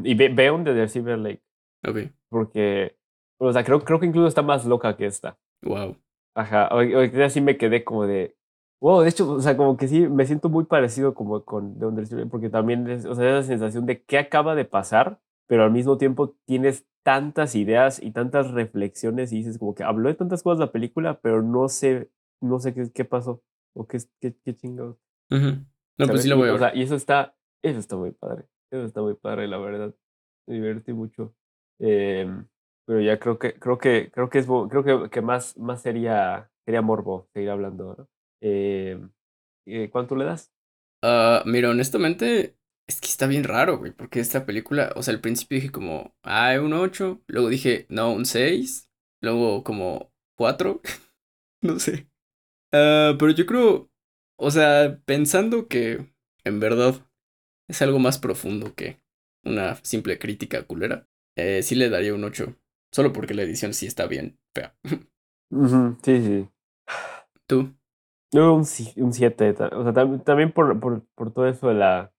[0.03, 1.41] Y ve, veo un de The Silver Lake,
[1.85, 1.97] Ok,
[2.29, 2.97] porque,
[3.39, 5.37] o sea, creo, creo que incluso está más loca que esta.
[5.63, 5.95] wow.
[6.35, 8.35] Ajá, ahorita sí me quedé como de,
[8.81, 11.85] wow, de hecho, o sea, como que sí, me siento muy parecido como con The
[11.85, 15.63] Under Silver, porque también es, o sea, esa sensación de qué acaba de pasar, pero
[15.63, 20.15] al mismo tiempo tienes tantas ideas y tantas reflexiones y dices como que habló de
[20.15, 22.09] tantas cosas la película, pero no sé,
[22.41, 23.43] no sé qué, qué pasó
[23.73, 24.97] o qué, qué, qué chingados.
[25.97, 26.59] No, pues sí Y, voy a o ver.
[26.59, 29.93] sea, y eso está, eso está muy padre, eso está muy padre, la verdad,
[30.47, 31.35] me divertí mucho.
[31.79, 32.47] Em,
[32.85, 36.51] pero ya creo que, creo que, creo que es, creo que, que más, más sería,
[36.65, 38.09] sería morbo seguir hablando, ¿no?
[38.41, 39.11] Em,
[39.65, 40.51] eh, ¿cuánto le das?
[41.01, 42.57] Ah, mira, honestamente,
[42.87, 46.15] es que está bien raro, güey, porque esta película, o sea, al principio dije como,
[46.23, 48.89] ah, un 8, luego dije, no, un 6,
[49.21, 50.81] luego como 4,
[51.61, 52.09] no sé.
[52.73, 53.89] Ah, pero yo creo,
[54.37, 56.13] o sea, pensando que
[56.43, 56.95] en verdad
[57.69, 58.99] es algo más profundo que
[59.45, 61.07] una simple crítica culera,
[61.37, 62.55] eh, sí le daría un 8,
[62.91, 64.75] solo porque la edición sí está bien fea.
[66.03, 66.49] Sí, sí.
[67.47, 67.75] ¿Tú?
[68.33, 71.67] Yo un 7, un siete, ta- o sea, tam- también por, por, por todo eso
[71.67, 72.11] de la,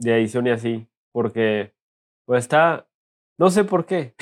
[0.00, 1.74] de edición y así, porque
[2.26, 2.88] pues está,
[3.38, 4.14] no sé por qué.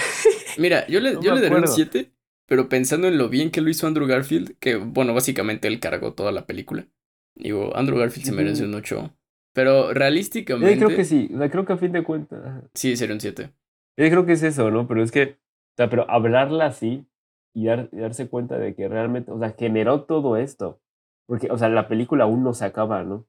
[0.58, 1.74] Mira, yo le, No yo le daría un acuerdo.
[1.74, 2.12] 7,
[2.46, 6.14] pero pensando en lo bien que lo hizo Andrew Garfield, que bueno, básicamente él cargó
[6.14, 6.86] toda la película.
[7.34, 9.12] Digo, Andrew Garfield se merece un 8.
[9.52, 13.20] Pero Yo realísticamente, creo que sí, creo que a fin de cuentas, sí, sería un
[13.20, 13.52] 7.
[13.98, 14.86] Yo creo que es eso, ¿no?
[14.86, 17.06] Pero es que, o sea, pero hablarla así
[17.54, 20.80] y, dar- y darse cuenta de que realmente, o sea, generó todo esto.
[21.26, 23.26] Porque, o sea, la película aún no se acaba, ¿no?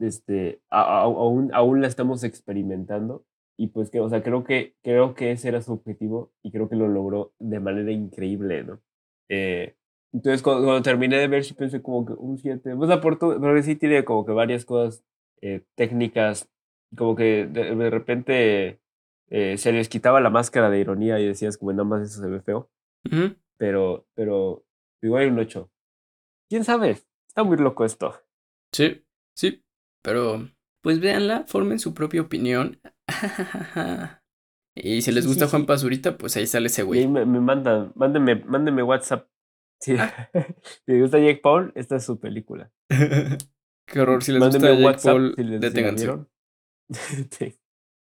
[0.00, 3.24] Este, a- a- aún, aún la estamos experimentando.
[3.58, 6.68] Y pues que, o sea, creo que, creo que ese era su objetivo y creo
[6.68, 8.80] que lo logró de manera increíble, ¿no?
[9.28, 9.74] Eh,
[10.12, 12.72] entonces, cuando, cuando terminé de ver, sí pensé como que un 7.
[12.72, 15.04] O sea, por todo, pero sí tiene como que varias cosas
[15.42, 16.48] eh, técnicas,
[16.96, 18.80] como que de, de repente
[19.28, 22.28] eh, se les quitaba la máscara de ironía y decías como nada más eso se
[22.28, 22.70] ve feo,
[23.04, 23.34] ujú.
[23.58, 24.64] pero, pero
[25.02, 25.70] igual hay un 8.
[26.48, 26.90] ¿Quién sabe?
[27.26, 28.14] Está muy loco esto.
[28.72, 29.04] Sí,
[29.34, 29.62] sí.
[30.02, 30.48] Pero,
[30.82, 32.80] pues véanla, formen su propia opinión.
[34.74, 35.66] y si les gusta sí, Juan.
[35.66, 37.08] Pazurita, pues ahí sale ese Y ahí güey.
[37.08, 39.28] me, me mandan, mándenme, mándenme WhatsApp.
[39.80, 39.96] Sí.
[39.98, 40.30] Ah.
[40.86, 42.70] si les gusta Jake Paul, esta es su película.
[42.90, 46.06] Qué horror, si les Mándenme gusta Jake WhatsApp Paul, si les- deténganse.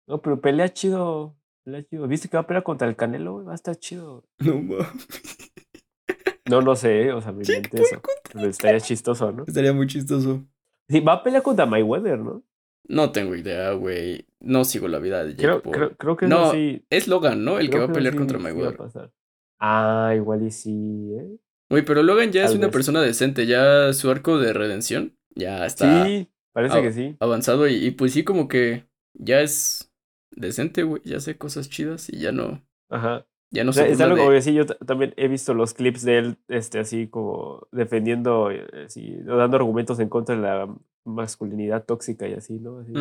[0.09, 1.37] No, pero pelea chido.
[1.65, 2.07] Pelea chido.
[2.09, 3.35] ¿Viste que va a pelear contra el Canelo?
[3.35, 3.47] güey?
[3.47, 4.25] Va a estar chido.
[4.41, 4.87] No mames.
[6.51, 8.03] No, no sé, o sea, me Jake inventé eso.
[8.33, 9.45] Pero estaría chistoso, ¿no?
[9.47, 10.45] Estaría muy chistoso.
[10.89, 12.43] Sí, va a pelear contra Mayweather, ¿no?
[12.89, 14.26] No tengo idea, güey.
[14.41, 15.74] No sigo la vida de Jake Creo, Paul.
[15.74, 16.85] creo, creo que No, sí.
[16.91, 17.59] Es Logan, ¿no?
[17.59, 19.11] El que va a pelear sí- contra Mayweather.
[19.61, 21.37] Ah, igual y sí, ¿eh?
[21.70, 22.72] Güey, pero Logan ya es una vez.
[22.72, 23.47] persona decente.
[23.47, 27.16] Ya su arco de redención ya está Sí, parece que sí.
[27.20, 27.68] avanzado.
[27.68, 29.91] Y, y pues sí, como que ya es
[30.33, 31.01] decente, güey.
[31.05, 32.62] Ya hace cosas chidas y ya no.
[32.91, 33.26] Ajá.
[33.55, 35.28] Ya no O sea, se es algo de- como que sí, yo ta- también he
[35.28, 40.35] visto los clips de él, este, así como defendiendo, eh, así, dando argumentos en contra
[40.35, 40.74] de la
[41.05, 42.78] masculinidad tóxica y así, ¿no?
[42.80, 42.92] Así.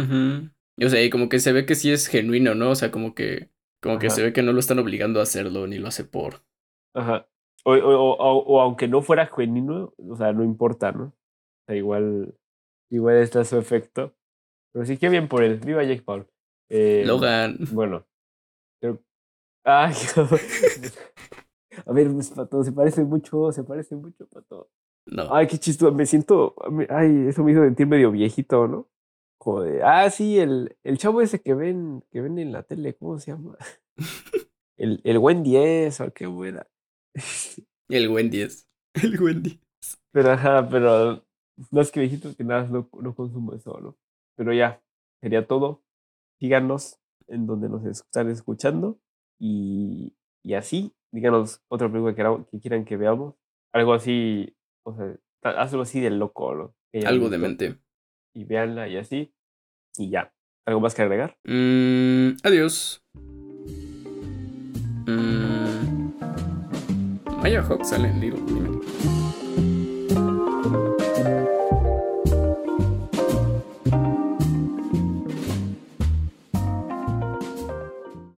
[0.84, 2.72] O sea, y como que se ve que sí es genuino, ¿no?
[2.72, 3.50] O sea, como que,
[3.82, 6.44] como que se ve que no lo están obligando a hacerlo, ni lo hace por.
[6.96, 7.28] Ajá.
[7.64, 11.04] O, o, o, o- o aunque no fuera genuino, o sea, no importa, ¿no?
[11.06, 11.14] O
[11.68, 12.34] sea, igual,
[12.90, 14.16] igual está su efecto.
[14.74, 15.60] Pero sí que bien por él.
[15.60, 16.28] Viva Jake Paul.
[16.70, 17.58] Eh, Logan.
[17.72, 18.06] Bueno.
[18.82, 19.00] Pero...
[19.64, 19.94] Ay,
[21.86, 24.70] a ver, pues, Pato, se parece mucho, se parece mucho, Pato.
[25.06, 25.34] No.
[25.34, 26.56] Ay, qué chistoso, me siento,
[26.90, 28.88] ay, eso me hizo sentir medio viejito, ¿no?
[29.40, 33.18] Joder, ah, sí, el, el chavo ese que ven, que ven en la tele, ¿cómo
[33.18, 33.58] se llama?
[34.78, 36.66] El, el buen 10, o qué buena.
[37.88, 38.68] El Wendy es.
[39.04, 39.62] El Wendy.
[40.12, 41.24] Pero ajá, pero
[41.70, 43.96] más que viejito que nada, no, no consumo eso, ¿no?
[44.36, 44.82] Pero ya,
[45.22, 45.84] sería todo.
[46.40, 49.00] Síganos en donde nos están escuchando
[49.40, 53.36] y, y así, díganos otra película que quieran que veamos.
[53.74, 57.78] Algo así, o sea, algo así de loco, Algo visto demente.
[58.34, 59.34] Y véanla y así.
[59.98, 60.34] Y ya.
[60.66, 61.38] ¿Algo más que agregar?
[61.44, 63.04] Mm, adiós.
[65.08, 66.12] Mm,
[67.42, 68.82] Maya Hawk sale en Little Women.